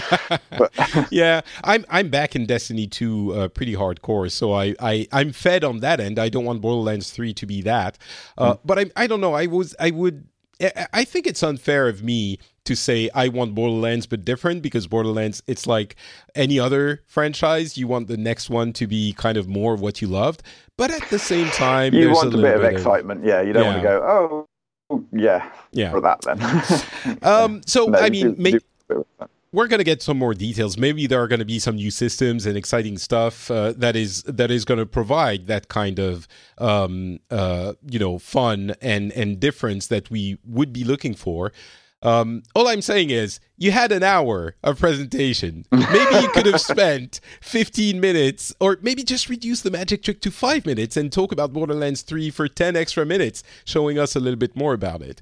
[0.57, 0.71] but
[1.11, 5.63] yeah, I'm I'm back in Destiny 2 uh, pretty hardcore, so I, I I'm fed
[5.63, 6.19] on that end.
[6.19, 7.97] I don't want Borderlands 3 to be that,
[8.37, 8.59] uh, mm.
[8.65, 9.33] but I I don't know.
[9.33, 10.27] I was I would
[10.61, 15.43] I think it's unfair of me to say I want Borderlands but different because Borderlands
[15.47, 15.95] it's like
[16.35, 20.01] any other franchise you want the next one to be kind of more of what
[20.01, 20.43] you loved
[20.77, 23.51] but at the same time you want a, a bit, of excitement of, yeah you
[23.51, 23.69] don't yeah.
[23.69, 24.47] want to go
[24.89, 25.91] oh yeah yeah.
[25.91, 27.17] for that then.
[27.23, 29.05] Um so no, I mean do, do
[29.53, 30.77] we're going to get some more details.
[30.77, 34.23] Maybe there are going to be some new systems and exciting stuff uh, that is
[34.23, 36.27] that is going to provide that kind of
[36.57, 41.53] um, uh, you know fun and and difference that we would be looking for.
[42.01, 45.65] Um, all I'm saying is, you had an hour of presentation.
[45.71, 50.31] Maybe you could have spent 15 minutes, or maybe just reduce the magic trick to
[50.31, 54.37] five minutes and talk about Borderlands 3 for 10 extra minutes, showing us a little
[54.37, 55.21] bit more about it.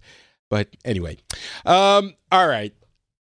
[0.49, 1.17] But anyway,
[1.67, 2.73] um, all right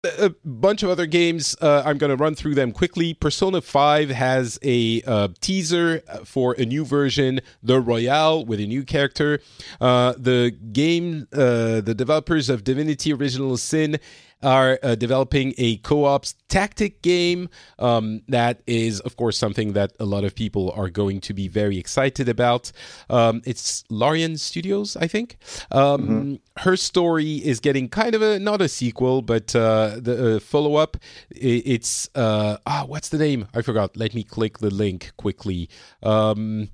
[0.04, 1.56] a bunch of other games.
[1.62, 3.14] Uh, I'm going to run through them quickly.
[3.14, 8.84] Persona 5 has a uh, teaser for a new version, the Royal, with a new
[8.84, 9.39] character.
[9.80, 13.99] Uh, the game, uh, the developers of Divinity Original Sin
[14.44, 20.06] are uh, developing a co-op tactic game um, that is, of course, something that a
[20.06, 22.72] lot of people are going to be very excited about.
[23.10, 25.38] Um, it's Larian Studios, I think.
[25.72, 26.36] Um, mm-hmm.
[26.58, 30.98] Her story is getting kind of a not a sequel, but uh, the uh, follow-up.
[31.30, 33.48] It's uh, ah, what's the name?
[33.54, 33.96] I forgot.
[33.96, 35.70] Let me click the link quickly.
[36.04, 36.70] Um,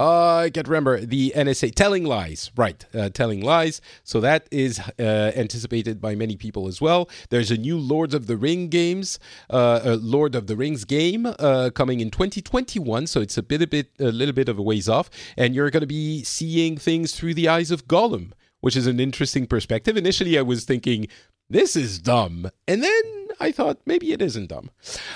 [0.00, 2.86] uh, I can't remember the NSA telling lies, right?
[2.94, 3.82] Uh, telling lies.
[4.02, 7.10] So that is uh, anticipated by many people as well.
[7.28, 9.18] There's a new Lords of the Ring games,
[9.50, 13.08] uh, Lord of the Rings game uh, coming in 2021.
[13.08, 15.70] So it's a bit, a bit, a little bit of a ways off, and you're
[15.70, 19.98] going to be seeing things through the eyes of Gollum, which is an interesting perspective.
[19.98, 21.08] Initially, I was thinking
[21.50, 23.02] this is dumb, and then
[23.40, 24.70] I thought maybe it isn't dumb.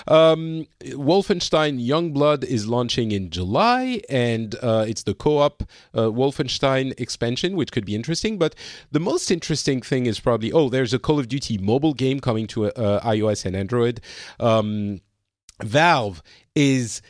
[0.08, 5.62] Um, Wolfenstein Youngblood is launching in July, and uh, it's the co op
[5.94, 8.38] uh, Wolfenstein expansion, which could be interesting.
[8.38, 8.54] But
[8.90, 12.46] the most interesting thing is probably oh, there's a Call of Duty mobile game coming
[12.48, 14.00] to uh, iOS and Android.
[14.40, 15.00] Um,
[15.62, 16.22] Valve
[16.56, 17.00] is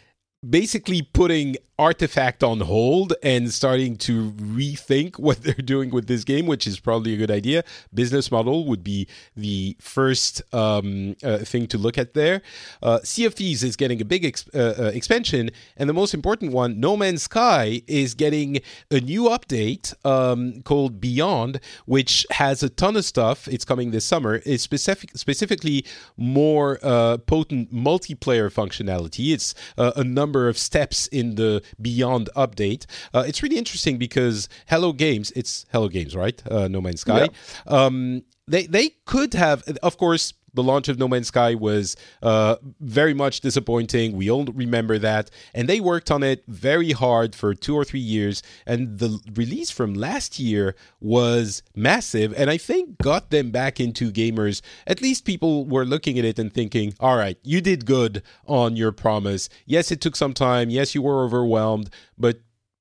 [0.51, 6.47] basically putting artifact on hold and starting to rethink what they're doing with this game
[6.47, 7.64] which is probably a good idea.
[7.92, 12.42] Business model would be the first um, uh, thing to look at there.
[12.82, 17.22] Uh, is getting a big uh, uh, expansion and the most important one no man's
[17.22, 23.49] sky is getting a new update um, called beyond which has a ton of stuff.
[23.49, 24.40] It's coming this summer.
[24.47, 25.84] It's specific specifically
[26.16, 29.32] more uh, potent multiplayer functionality.
[29.32, 32.87] It's uh, a number of steps in the Beyond update.
[33.12, 36.43] Uh, it's really interesting because Hello Games, it's Hello Games, right?
[36.51, 37.28] Uh, no Man's Sky.
[37.66, 37.85] Yeah.
[37.85, 42.57] Um, they they could have, of course, the launch of No Man's Sky was uh,
[42.80, 44.16] very much disappointing.
[44.16, 45.30] We all remember that.
[45.52, 48.42] And they worked on it very hard for two or three years.
[48.66, 52.32] And the release from last year was massive.
[52.36, 54.62] And I think got them back into gamers.
[54.86, 58.76] At least people were looking at it and thinking, all right, you did good on
[58.76, 59.48] your promise.
[59.66, 60.70] Yes, it took some time.
[60.70, 61.90] Yes, you were overwhelmed.
[62.16, 62.40] But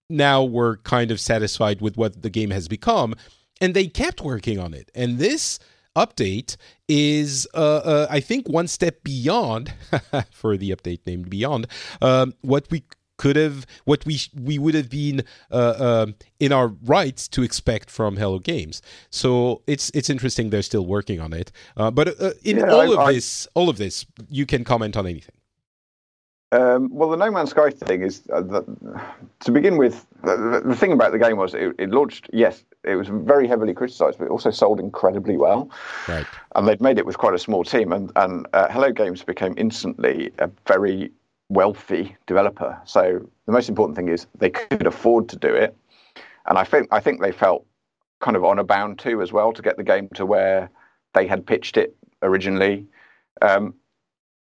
[0.10, 3.16] now we're kind of satisfied with what the game has become.
[3.60, 4.92] And they kept working on it.
[4.94, 5.60] And this
[5.96, 6.56] update
[6.88, 9.74] is, uh, uh, I think, one step beyond
[10.32, 11.68] for the update named Beyond
[12.02, 12.84] um, what we
[13.18, 16.06] could have, what we we would have been uh, uh,
[16.40, 18.82] in our rights to expect from Hello Games.
[19.10, 21.52] So it's it's interesting they're still working on it.
[21.78, 24.64] Uh, but uh, in yeah, all I, of I, this, all of this, you can
[24.64, 25.36] comment on anything.
[26.54, 28.62] Um, well, the No Man's Sky thing is uh,
[29.40, 30.06] to begin with.
[30.24, 32.30] The, the, thing about the game was it, it, launched.
[32.32, 35.72] Yes, it was very heavily criticised, but it also sold incredibly well.
[36.08, 36.28] Right.
[36.56, 39.56] And they'd made it with quite a small team, and and uh, Hello Games became
[39.58, 41.12] instantly a very
[41.50, 42.80] wealthy developer.
[42.86, 45.76] So the most important thing is they could afford to do it,
[46.46, 47.66] and I think I think they felt
[48.20, 50.70] kind of honor bound too as well to get the game to where
[51.16, 52.86] they had pitched it originally.
[53.42, 53.74] Um,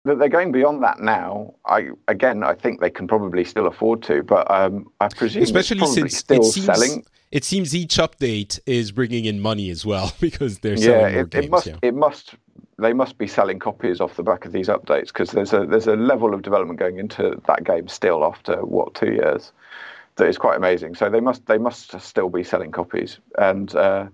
[0.08, 1.54] that they're going beyond that now.
[1.66, 5.86] I again, I think they can probably still afford to, but um, I presume especially
[5.86, 7.04] since still it seems, selling.
[7.30, 11.30] It seems each update is bringing in money as well because they're selling yeah, it,
[11.30, 11.44] games.
[11.44, 11.76] It must, yeah.
[11.82, 12.34] it must.
[12.80, 15.86] They must be selling copies off the back of these updates because there's a there's
[15.86, 19.52] a level of development going into that game still after what two years
[20.16, 20.94] that is quite amazing.
[20.94, 23.74] So they must they must still be selling copies and.
[23.74, 24.08] Uh,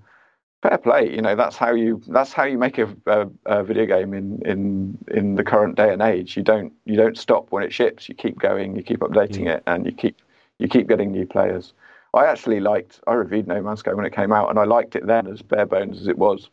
[0.64, 1.14] fair play.
[1.14, 4.40] You know, that's how you that's how you make a, a, a, video game in,
[4.44, 6.36] in in the current day and age.
[6.36, 8.08] You don't you don't stop when it ships.
[8.08, 8.74] You keep going.
[8.74, 9.56] You keep updating mm.
[9.56, 10.16] it, and you keep
[10.58, 11.74] you keep getting new players.
[12.14, 13.00] I actually liked.
[13.06, 15.42] I reviewed No Man's Sky when it came out, and I liked it then as
[15.42, 16.48] bare bones as it was.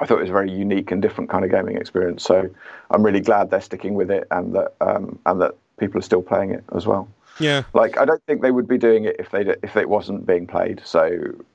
[0.00, 2.24] I thought it was a very unique and different kind of gaming experience.
[2.24, 2.48] So
[2.90, 6.22] I'm really glad they're sticking with it, and that um, and that people are still
[6.22, 7.08] playing it as well.
[7.38, 7.62] Yeah.
[7.74, 10.46] Like I don't think they would be doing it if they if it wasn't being
[10.46, 10.82] played.
[10.84, 11.10] So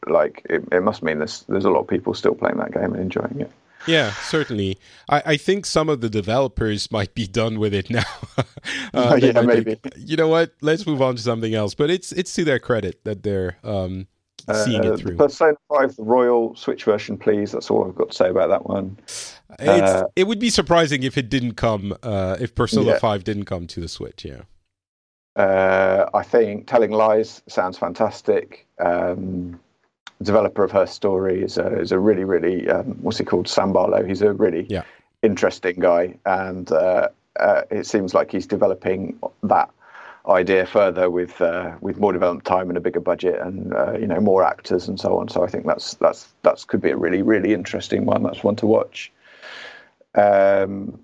[0.08, 2.94] like it, it must mean there's there's a lot of people still playing that game
[2.94, 3.52] and enjoying it.
[3.86, 4.78] Yeah, certainly.
[5.08, 8.04] I, I think some of the developers might be done with it now.
[8.94, 9.76] uh, yeah, maybe.
[9.76, 10.52] Think, you know what?
[10.62, 11.74] Let's move on to something else.
[11.74, 14.08] But it's it's to their credit that they're um,
[14.66, 15.16] seeing uh, it through.
[15.16, 17.52] Persona Five, the Royal Switch version, please.
[17.52, 18.98] That's all I've got to say about that one.
[19.60, 21.96] Uh, it would be surprising if it didn't come.
[22.04, 23.00] Uh, if Persona yeah.
[23.00, 24.26] Five didn't come to the Switch.
[24.26, 24.42] Yeah.
[25.38, 28.66] Uh, I think Telling Lies sounds fantastic.
[28.80, 29.60] Um,
[30.24, 33.48] developer of her story is a, is a really, really, um, what's he called?
[33.48, 34.04] Sam Barlow.
[34.04, 34.82] He's a really yeah.
[35.22, 36.16] interesting guy.
[36.26, 37.10] And uh,
[37.40, 39.70] uh, it seems like he's developing that
[40.28, 44.08] idea further with uh, with more development time and a bigger budget and uh, you
[44.08, 45.30] know more actors and so on.
[45.30, 48.24] So I think that's that's that's could be a really really interesting one.
[48.24, 49.12] That's one to watch.
[50.16, 51.00] Um,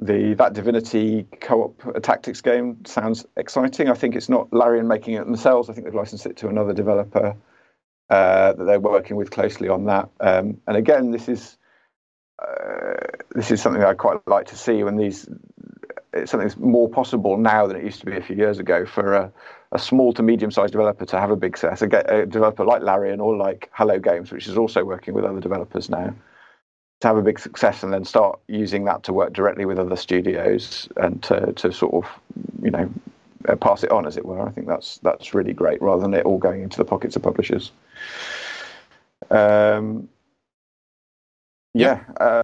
[0.00, 3.88] the that Divinity co-op tactics game sounds exciting.
[3.88, 5.70] I think it's not Larian making it themselves.
[5.70, 7.36] I think they've licensed it to another developer
[8.10, 10.08] uh, that they're working with closely on that.
[10.20, 11.56] Um, and again, this is
[12.40, 12.94] uh,
[13.30, 15.28] this is something I quite like to see when these
[16.12, 18.86] it's something that's more possible now than it used to be a few years ago
[18.86, 19.32] for a,
[19.72, 21.82] a small to medium sized developer to have a big success.
[21.82, 25.40] A, a developer like Larian or like Hello Games, which is also working with other
[25.40, 26.14] developers now,
[27.04, 29.94] to have a big success and then start using that to work directly with other
[29.96, 32.10] studios and to, to sort of,
[32.62, 32.90] you know,
[33.46, 34.40] uh, pass it on, as it were.
[34.40, 37.22] I think that's that's really great, rather than it all going into the pockets of
[37.22, 37.72] publishers.
[39.30, 40.08] Um,
[41.74, 42.42] yeah, uh,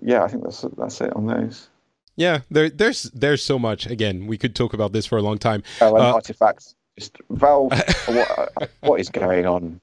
[0.00, 1.68] yeah, I think that's that's it on those.
[2.14, 3.86] Yeah, there, there's there's so much.
[3.86, 5.64] Again, we could talk about this for a long time.
[5.80, 6.76] Oh, and uh, artifacts.
[6.96, 7.72] Just Valve.
[8.06, 9.80] what, what is going on?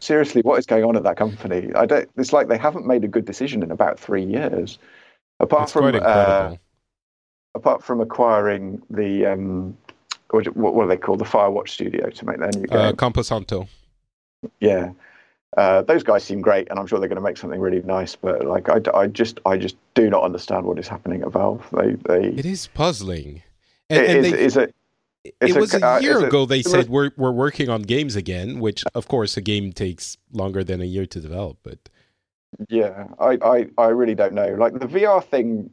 [0.00, 1.72] Seriously, what is going on at that company?
[1.74, 2.08] I don't.
[2.16, 4.78] It's like they haven't made a good decision in about three years.
[5.40, 6.56] Apart from uh,
[7.54, 9.76] apart from acquiring the um,
[10.30, 11.20] what, what are they called?
[11.20, 12.78] The Firewatch Studio to make their new uh, game.
[12.78, 13.68] Uh, Camposanto.
[14.60, 14.90] Yeah,
[15.56, 18.14] uh, those guys seem great, and I'm sure they're going to make something really nice.
[18.14, 21.66] But like, I, I just, I just do not understand what is happening at Valve.
[21.72, 22.28] They, they.
[22.28, 23.42] It is puzzling.
[23.88, 24.74] And, it, and is, it,
[25.40, 28.60] it was a, a year uh, ago they said we're we're working on games again,
[28.60, 31.58] which of course a game takes longer than a year to develop.
[31.62, 31.78] But
[32.68, 34.54] yeah, I, I, I really don't know.
[34.54, 35.70] Like the VR thing,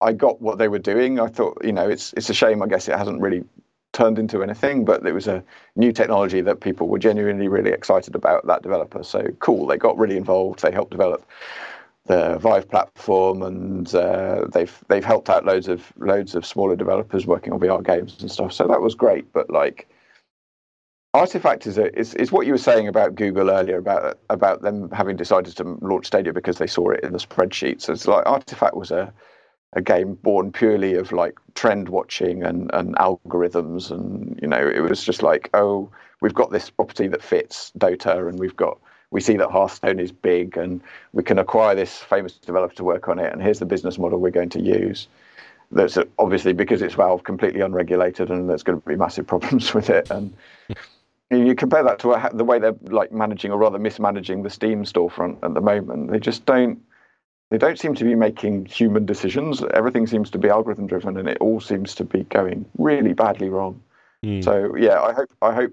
[0.00, 1.20] I got what they were doing.
[1.20, 2.62] I thought, you know, it's it's a shame.
[2.62, 3.44] I guess it hasn't really
[3.92, 5.42] turned into anything, but it was a
[5.74, 8.46] new technology that people were genuinely really excited about.
[8.46, 9.66] That developer, so cool.
[9.66, 10.62] They got really involved.
[10.62, 11.26] They helped develop
[12.06, 17.26] the Vive platform, and uh, they've they've helped out loads of loads of smaller developers
[17.26, 18.52] working on VR games and stuff.
[18.52, 19.32] So that was great.
[19.32, 19.88] But like,
[21.14, 24.90] Artifact is a, is, is what you were saying about Google earlier about about them
[24.90, 27.82] having decided to launch Stadia because they saw it in the spreadsheets.
[27.82, 29.12] So it's like Artifact was a
[29.74, 34.80] a game born purely of like trend watching and, and algorithms and you know it
[34.80, 35.88] was just like oh
[36.20, 38.80] we've got this property that fits dota and we've got
[39.10, 40.80] we see that hearthstone is big and
[41.12, 44.18] we can acquire this famous developer to work on it and here's the business model
[44.18, 45.08] we're going to use
[45.72, 49.90] that's obviously because it's valve completely unregulated and there's going to be massive problems with
[49.90, 50.34] it and
[51.30, 55.38] you compare that to the way they're like managing or rather mismanaging the steam storefront
[55.42, 56.80] at the moment they just don't
[57.50, 59.62] they don't seem to be making human decisions.
[59.74, 63.48] Everything seems to be algorithm driven, and it all seems to be going really badly
[63.48, 63.82] wrong.
[64.24, 64.42] Mm.
[64.42, 65.72] So yeah, I hope I hope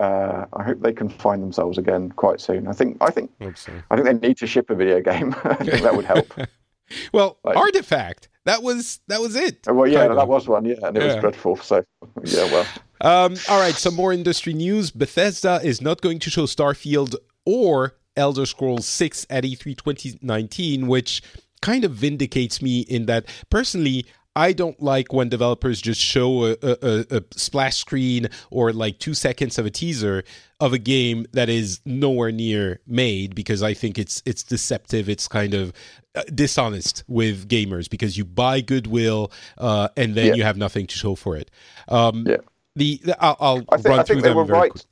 [0.00, 2.66] uh, I hope they can find themselves again quite soon.
[2.68, 3.72] I think I think so.
[3.90, 5.34] I think they need to ship a video game.
[5.44, 6.32] I think that would help.
[7.12, 9.66] well, like, Artifact that was that was it.
[9.66, 10.64] Well, yeah, that was one.
[10.64, 11.06] Yeah, and it yeah.
[11.08, 11.56] was dreadful.
[11.56, 11.84] So
[12.24, 12.66] yeah, well.
[13.00, 14.90] Um, all right, some more industry news.
[14.90, 21.22] Bethesda is not going to show Starfield or Elder Scrolls 6 at E3 2019, which
[21.60, 24.06] kind of vindicates me in that personally,
[24.36, 29.14] I don't like when developers just show a, a, a, splash screen or like two
[29.14, 30.24] seconds of a teaser
[30.60, 35.08] of a game that is nowhere near made because I think it's it's deceptive.
[35.08, 35.72] It's kind of
[36.14, 40.34] uh, dishonest with gamers because you buy goodwill uh, and then yeah.
[40.34, 41.50] you have nothing to show for it.
[41.88, 42.36] Um, yeah.
[42.76, 44.70] The, the I'll, I'll I run I through them very right.
[44.70, 44.84] quick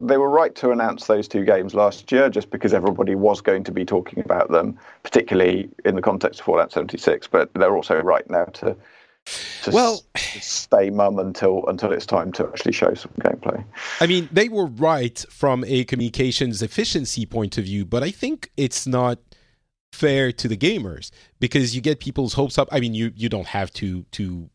[0.00, 3.64] they were right to announce those two games last year just because everybody was going
[3.64, 7.26] to be talking about them, particularly in the context of Fallout 76.
[7.26, 8.76] But they're also right now to,
[9.62, 13.62] to well s- stay mum until until it's time to actually show some gameplay.
[14.00, 18.50] I mean, they were right from a communications efficiency point of view, but I think
[18.56, 19.18] it's not
[19.92, 22.68] fair to the gamers because you get people's hopes up.
[22.72, 24.48] I mean, you you don't have to to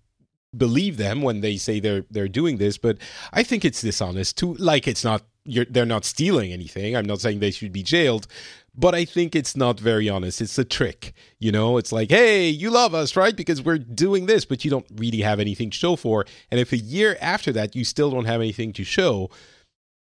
[0.57, 2.97] believe them when they say they're they're doing this, but
[3.33, 6.95] I think it's dishonest to like it's not they're not stealing anything.
[6.95, 8.27] I'm not saying they should be jailed,
[8.75, 10.41] but I think it's not very honest.
[10.41, 11.77] It's a trick, you know.
[11.77, 13.35] It's like, hey, you love us, right?
[13.35, 16.25] Because we're doing this, but you don't really have anything to show for.
[16.49, 19.29] And if a year after that you still don't have anything to show,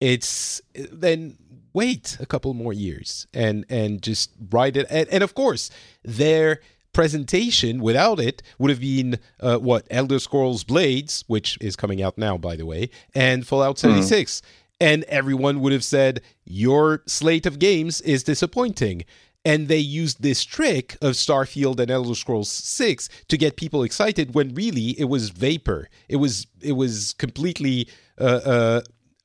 [0.00, 1.36] it's then
[1.72, 4.86] wait a couple more years and and just write it.
[4.90, 5.70] And, and of course,
[6.02, 6.60] their
[6.92, 12.18] presentation without it would have been uh, what Elder Scrolls Blades, which is coming out
[12.18, 14.40] now, by the way, and Fallout 76.
[14.40, 14.44] Mm
[14.80, 19.04] and everyone would have said, Your slate of games is disappointing.
[19.44, 24.34] And they used this trick of Starfield and Elder Scrolls 6 to get people excited
[24.34, 25.88] when really it was vapor.
[26.08, 27.88] It was it was completely
[28.18, 28.80] uh, uh,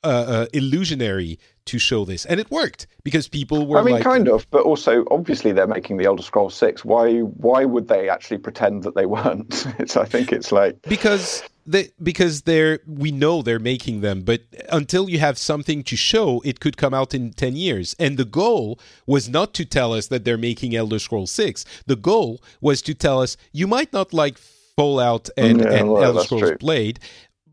[0.06, 3.80] uh, uh illusionary to show this, and it worked because people were.
[3.80, 6.86] I mean, like, kind of, but also obviously they're making the Elder Scrolls Six.
[6.86, 7.20] Why?
[7.20, 9.66] Why would they actually pretend that they weren't?
[9.80, 9.98] it's.
[9.98, 15.10] I think it's like because they, because they're we know they're making them, but until
[15.10, 17.96] you have something to show, it could come out in ten years.
[18.00, 21.66] And the goal was not to tell us that they're making Elder Scrolls Six.
[21.86, 24.38] The goal was to tell us you might not like
[24.76, 26.58] Fallout and, Yeah, and well, Elder Scrolls true.
[26.58, 27.00] Blade,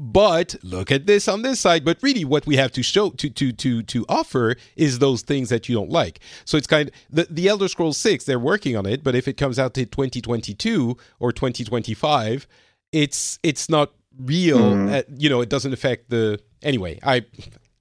[0.03, 1.85] but look at this on this side.
[1.85, 5.49] But really, what we have to show to to to to offer is those things
[5.51, 6.19] that you don't like.
[6.45, 8.25] So it's kind of the the Elder Scrolls Six.
[8.25, 12.49] They're working on it, but if it comes out to 2022 or 2025,
[12.91, 14.59] it's it's not real.
[14.59, 14.93] Mm.
[14.93, 16.99] Uh, you know, it doesn't affect the anyway.
[17.05, 17.25] I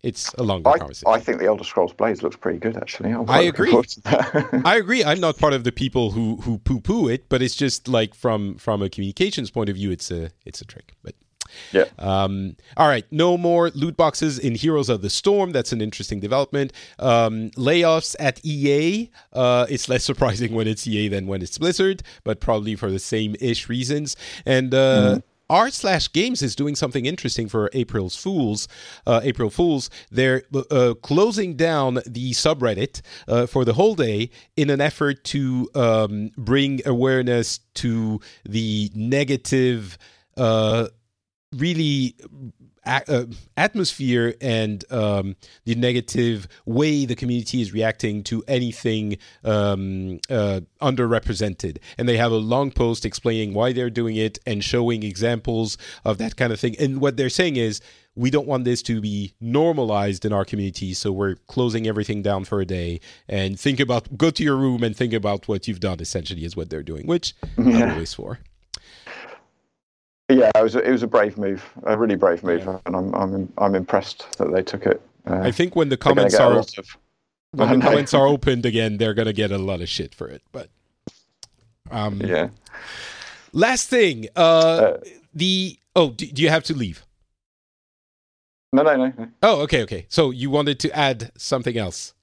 [0.04, 1.12] it's a longer I, conversation.
[1.12, 3.14] I think the Elder Scrolls Blades looks pretty good, actually.
[3.14, 3.72] I agree.
[3.72, 4.62] forward to that.
[4.66, 5.04] I agree.
[5.04, 8.14] I'm not part of the people who who poo poo it, but it's just like
[8.14, 10.94] from from a communications point of view, it's a it's a trick.
[11.02, 11.16] But
[11.72, 11.86] yeah.
[12.00, 15.52] um, all right, no more loot boxes in Heroes of the Storm.
[15.52, 16.74] That's an interesting development.
[17.00, 19.10] Um, layoffs at EA.
[19.34, 23.00] Uh, it's less surprising when it's EA than when it's Blizzard, but probably for the
[23.00, 24.16] same ish reasons.
[24.46, 25.20] And uh,
[25.52, 28.70] R slash Games is doing something interesting for April's Fools.
[29.06, 29.90] Uh, April Fools.
[30.10, 35.70] They're uh, closing down the subreddit uh, for the whole day in an effort to
[35.76, 39.98] um, bring awareness to the negative.
[41.54, 42.16] Uh, really
[42.86, 43.26] a- uh,
[43.58, 45.36] atmosphere and um,
[45.66, 51.78] the negative way the community is reacting to anything um, uh, underrepresented.
[51.98, 56.18] And they have a long post explaining why they're doing it and showing examples of
[56.18, 56.76] that kind of thing.
[56.80, 57.82] And what they're saying is,
[58.14, 62.44] we don't want this to be normalized in our community, so we're closing everything down
[62.44, 63.00] for a day
[63.30, 66.02] and think about go to your room and think about what you've done.
[66.02, 68.40] Essentially, is what they're doing, which I'm always for.
[70.32, 73.14] Yeah, it was, a, it was a brave move, a really brave move, and I'm,
[73.14, 75.02] I'm, I'm impressed that they took it.
[75.30, 76.98] Uh, I think when the comments are of-
[77.54, 77.86] when the know.
[77.86, 80.42] comments are opened again, they're gonna get a lot of shit for it.
[80.52, 80.70] But
[81.92, 82.50] um, Yeah.
[83.52, 84.98] last thing, uh, Uh,
[85.34, 87.06] the oh, do, do you have to leave?
[88.74, 89.28] No, no, no, no.
[89.44, 90.06] Oh, okay, okay.
[90.08, 92.14] So you wanted to add something else?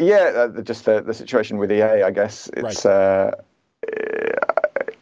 [0.00, 3.32] Yeah, uh, just the, the situation with EA, I guess it's uh,
[3.88, 4.47] uh,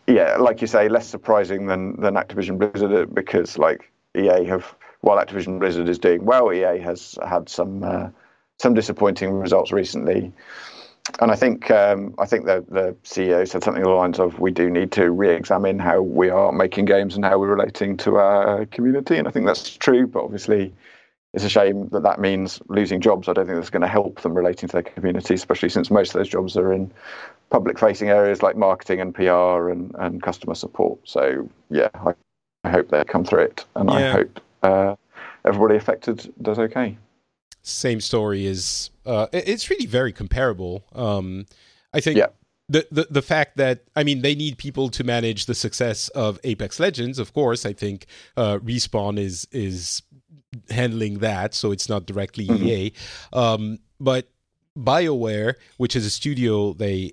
[0.06, 4.74] yeah, like you say, less surprising than than Activision Blizzard uh, because like EA have
[5.00, 8.08] while Activision Blizzard is doing well, EA has had some uh,
[8.58, 10.32] some disappointing results recently.
[11.20, 14.40] And I think um, I think the the CEO said something along the lines of
[14.40, 18.16] we do need to re-examine how we are making games and how we're relating to
[18.16, 20.06] our community, and I think that's true.
[20.06, 20.72] But obviously,
[21.32, 23.28] it's a shame that that means losing jobs.
[23.28, 26.14] I don't think that's going to help them relating to their community, especially since most
[26.14, 26.90] of those jobs are in
[27.50, 30.98] public-facing areas like marketing and PR and, and customer support.
[31.04, 32.12] So yeah, I,
[32.64, 34.96] I hope they come through it, and I hope uh,
[35.44, 36.96] everybody affected does okay.
[37.62, 40.84] Same story is uh, it's really very comparable.
[40.94, 41.46] Um,
[41.92, 42.26] I think Yeah.
[42.68, 46.38] the, the the fact that I mean they need people to manage the success of
[46.44, 47.18] Apex Legends.
[47.18, 50.02] Of course, I think uh, respawn is is
[50.70, 52.62] handling that, so it's not directly Mhm.
[52.62, 52.92] EA.
[53.32, 54.28] Um, but
[54.78, 57.12] BioWare, which is a studio, they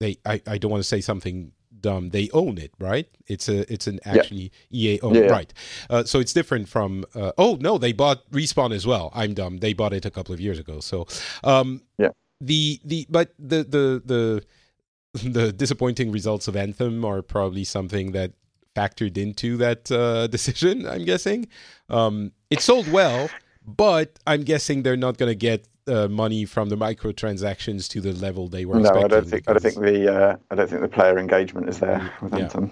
[0.00, 2.10] they I, I don't want to say something dumb.
[2.10, 3.08] They own it, right?
[3.26, 5.30] It's a it's an actually EA owned, Yeah, yeah.
[5.30, 5.54] right?
[5.90, 7.04] Uh, so it's different from.
[7.14, 9.10] Uh, oh no, they bought respawn as well.
[9.14, 9.58] I'm dumb.
[9.58, 10.80] They bought it a couple of years ago.
[10.80, 11.06] So
[11.44, 12.10] um, Yeah.
[12.40, 14.44] the the but the the the
[15.28, 18.32] the disappointing results of Anthem are probably something that
[18.76, 20.86] factored into that uh, decision.
[20.86, 21.48] I'm guessing
[21.88, 23.28] um, it sold well,
[23.66, 28.12] but I'm guessing they're not going to get uh, money from the microtransactions to the
[28.12, 28.78] level they were.
[28.80, 31.18] No, I expecting don't think I don't think the uh, I don't think the player
[31.18, 32.44] engagement is there with Yeah.
[32.44, 32.70] Anthem.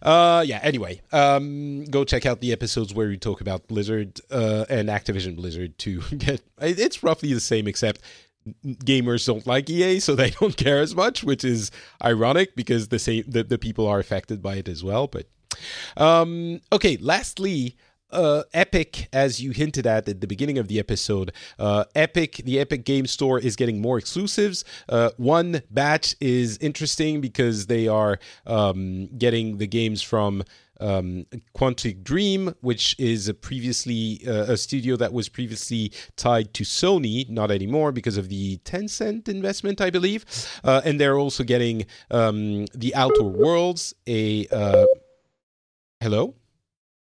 [0.00, 0.58] Uh, yeah.
[0.62, 5.36] Anyway, um, go check out the episodes where we talk about Blizzard uh, and Activision
[5.36, 6.42] Blizzard to get.
[6.60, 8.00] It's roughly the same, except
[8.64, 11.70] gamers don't like EA, so they don't care as much, which is
[12.02, 15.06] ironic because the same the, the people are affected by it as well.
[15.06, 15.26] But
[15.96, 17.76] um, okay, lastly.
[18.12, 22.60] Uh, Epic, as you hinted at at the beginning of the episode, uh, Epic, the
[22.60, 24.64] Epic Game Store is getting more exclusives.
[24.88, 30.44] Uh, one batch is interesting because they are um, getting the games from
[30.82, 31.26] um,
[31.56, 37.28] Quantic Dream, which is a previously uh, a studio that was previously tied to Sony,
[37.28, 40.24] not anymore because of the Tencent investment, I believe.
[40.64, 43.94] Uh, and they're also getting um, the Outer Worlds.
[44.06, 44.86] A uh,
[46.00, 46.34] hello.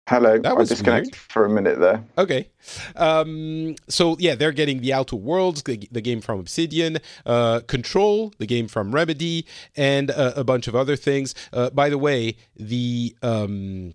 [0.08, 1.16] Hello, That I was disconnected weird.
[1.16, 2.04] for a minute there.
[2.16, 2.48] Okay.
[2.94, 8.32] Um, so yeah, they're getting the Outer Worlds, the, the game from Obsidian, uh, Control,
[8.38, 9.46] the game from Remedy,
[9.76, 11.34] and uh, a bunch of other things.
[11.52, 13.94] Uh, by the way, the um,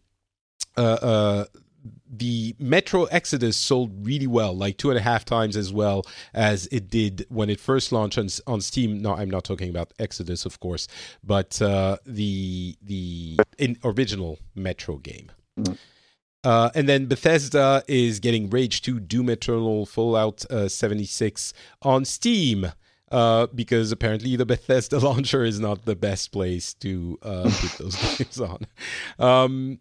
[0.77, 1.45] uh, uh,
[2.13, 6.67] the Metro Exodus sold really well, like two and a half times as well as
[6.73, 9.01] it did when it first launched on, on Steam.
[9.01, 10.89] No, I'm not talking about Exodus, of course,
[11.23, 13.39] but uh, the the
[13.85, 15.31] original Metro game.
[15.57, 15.77] Mm.
[16.43, 22.71] Uh, and then Bethesda is getting Rage 2, Doom Eternal, Fallout uh, 76 on Steam.
[23.11, 27.95] Uh, because apparently the Bethesda launcher is not the best place to uh, put those
[28.17, 28.65] games on.
[29.19, 29.79] Um,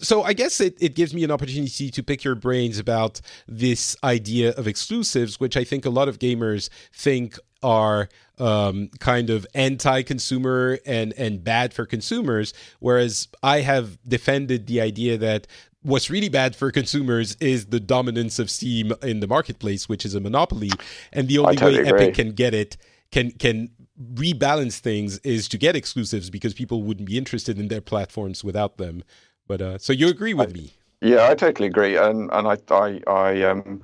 [0.00, 3.96] so I guess it, it gives me an opportunity to pick your brains about this
[4.02, 8.08] idea of exclusives, which I think a lot of gamers think are
[8.38, 15.18] um, kind of anti-consumer and and bad for consumers, whereas I have defended the idea
[15.18, 15.46] that
[15.82, 20.14] what's really bad for consumers is the dominance of Steam in the marketplace, which is
[20.14, 20.70] a monopoly,
[21.12, 22.02] and the only totally way agree.
[22.04, 22.76] Epic can get it
[23.10, 23.70] can can
[24.14, 28.78] rebalance things is to get exclusives because people wouldn't be interested in their platforms without
[28.78, 29.02] them.
[29.46, 30.72] But uh, so you agree with I, me?
[31.00, 33.82] Yeah, I totally agree, and and I I I um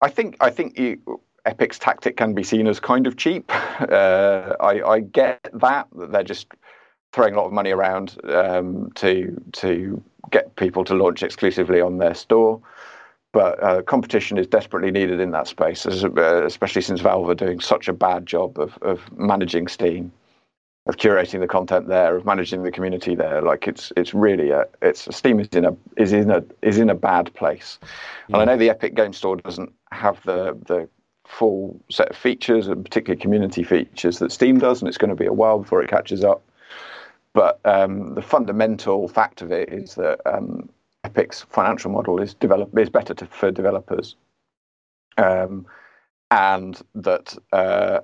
[0.00, 3.50] I think I think you, Epic's tactic can be seen as kind of cheap.
[3.74, 6.46] Uh, I I get that that they're just
[7.12, 11.98] throwing a lot of money around um, to to get people to launch exclusively on
[11.98, 12.60] their store.
[13.32, 17.58] But uh, competition is desperately needed in that space, uh, especially since Valve are doing
[17.58, 20.12] such a bad job of, of managing Steam,
[20.86, 23.42] of curating the content there, of managing the community there.
[23.42, 26.88] Like it's it's really a it's Steam is in a is in a is in
[26.90, 27.80] a bad place,
[28.28, 30.88] and I know the Epic Game Store doesn't have the the
[31.26, 35.16] full set of features and particularly community features that Steam does, and it's going to
[35.16, 36.44] be a while before it catches up.
[37.34, 40.68] But um, the fundamental fact of it is that um,
[41.04, 44.14] Epic's financial model is develop is better to, for developers,
[45.18, 45.66] um,
[46.30, 48.00] and that uh,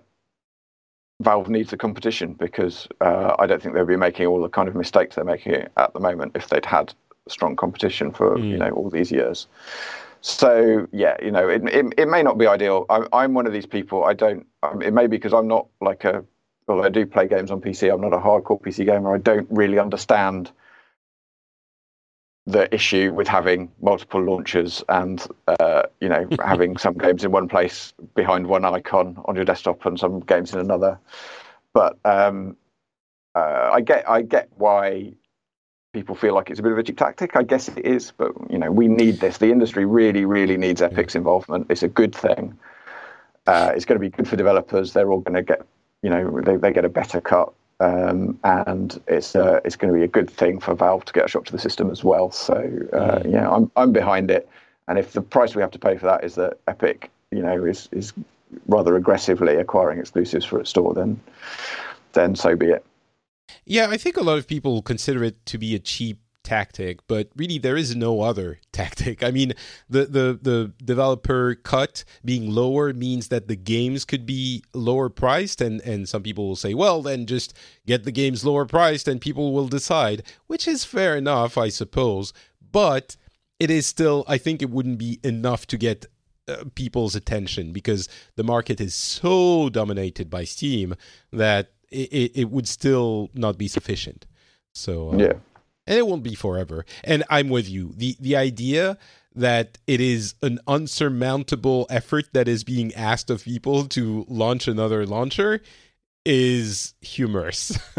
[1.20, 4.69] Valve needs a competition because uh, I don't think they'd be making all the kind
[4.69, 6.93] of mistakes they're making at the moment if they'd had
[7.28, 8.51] strong competition for mm.
[8.51, 9.47] you know all these years.
[10.23, 12.85] So yeah, you know, it, it, it may not be ideal.
[12.90, 14.05] I'm, I'm one of these people.
[14.05, 14.47] I don't.
[14.62, 16.24] Um, it may be because I'm not like a
[16.70, 19.14] although I do play games on PC, I'm not a hardcore PC gamer.
[19.14, 20.51] I don't really understand
[22.47, 27.48] the issue with having multiple launchers and uh, you know having some games in one
[27.48, 30.98] place behind one icon on your desktop and some games in another.
[31.72, 32.56] But um,
[33.34, 35.12] uh, I get I get why
[35.92, 37.36] people feel like it's a bit of a cheap tactic.
[37.36, 39.38] I guess it is, but you know we need this.
[39.38, 41.66] The industry really really needs Epic's involvement.
[41.68, 42.59] It's a good thing.
[43.47, 44.92] Uh, it's going to be good for developers.
[44.92, 45.66] They're all going to get
[46.02, 49.98] you know they, they get a better cut um, and it's uh, it's going to
[49.98, 52.31] be a good thing for Valve to get a shot to the system as well.
[52.31, 52.55] So
[52.93, 53.32] uh, mm.
[53.32, 54.48] yeah, I'm I'm behind it.
[54.86, 57.64] And if the price we have to pay for that is that Epic, you know,
[57.64, 58.12] is is
[58.66, 61.18] rather aggressively acquiring exclusives for its store, then
[62.12, 62.85] then so be it.
[63.64, 67.31] Yeah, I think a lot of people consider it to be a cheap tactic, but
[67.37, 69.23] really there is no other tactic.
[69.23, 69.53] I mean,
[69.89, 75.61] the, the, the developer cut being lower means that the games could be lower priced,
[75.61, 77.57] and, and some people will say, well, then just
[77.87, 82.33] get the games lower priced and people will decide, which is fair enough, I suppose.
[82.73, 83.17] But
[83.59, 86.07] it is still, I think it wouldn't be enough to get
[86.49, 90.95] uh, people's attention because the market is so dominated by Steam
[91.33, 94.27] that it, it, would still not be sufficient.
[94.73, 95.33] So, uh, yeah
[95.91, 96.87] and it won't be forever.
[97.03, 97.93] And I'm with you.
[97.97, 98.97] The the idea
[99.35, 105.05] that it is an unsurmountable effort that is being asked of people to launch another
[105.05, 105.61] launcher
[106.24, 107.78] is humorous.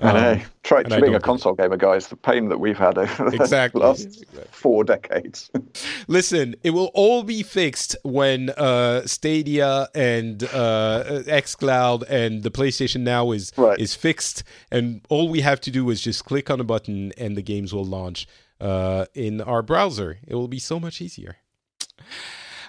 [0.00, 0.32] I know.
[0.32, 2.08] Um, Try to being a console gamer, guys.
[2.08, 3.80] The pain that we've had over the exactly.
[3.80, 4.44] last exactly.
[4.50, 5.50] four decades.
[6.08, 13.00] Listen, it will all be fixed when uh, Stadia and uh, XCloud and the PlayStation
[13.00, 13.78] Now is right.
[13.78, 17.36] is fixed, and all we have to do is just click on a button, and
[17.36, 18.26] the games will launch
[18.60, 20.18] uh, in our browser.
[20.26, 21.36] It will be so much easier.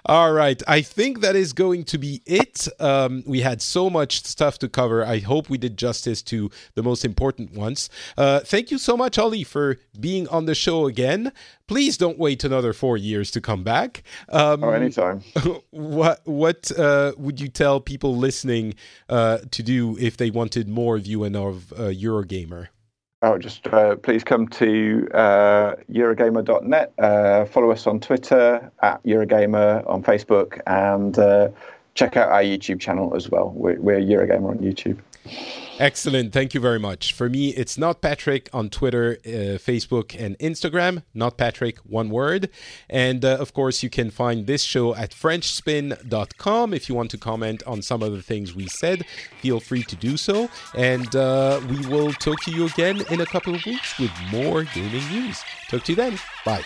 [0.06, 0.62] All right.
[0.68, 2.68] I think that is going to be it.
[2.80, 5.06] Um, we had so much stuff to cover.
[5.06, 7.90] I hope we did justice to the most important ones.
[8.18, 11.32] Uh, thank you so much, Oli, for being on the show again.
[11.68, 14.04] Please don't wait another four years to come back.
[14.30, 15.22] Um, or anytime.
[15.72, 18.76] What what uh, would you tell people listening
[19.08, 22.68] uh, to do if they wanted more of you and of uh, Eurogamer?
[23.22, 26.94] Oh, just uh, please come to uh, Eurogamer.net.
[26.98, 31.50] Uh, follow us on Twitter at Eurogamer on Facebook, and uh,
[31.96, 33.52] check out our YouTube channel as well.
[33.54, 35.00] We're, we're Eurogamer on YouTube.
[35.80, 36.34] Excellent.
[36.34, 37.14] Thank you very much.
[37.14, 41.04] For me, it's not Patrick on Twitter, uh, Facebook, and Instagram.
[41.14, 42.50] Not Patrick, one word.
[42.90, 46.74] And uh, of course, you can find this show at FrenchSpin.com.
[46.74, 49.06] If you want to comment on some of the things we said,
[49.42, 50.50] feel free to do so.
[50.76, 54.66] And uh, we will talk to you again in a couple of weeks with more
[54.66, 55.42] gaming news.
[55.70, 56.20] Talk to you then.
[56.44, 56.64] Bye.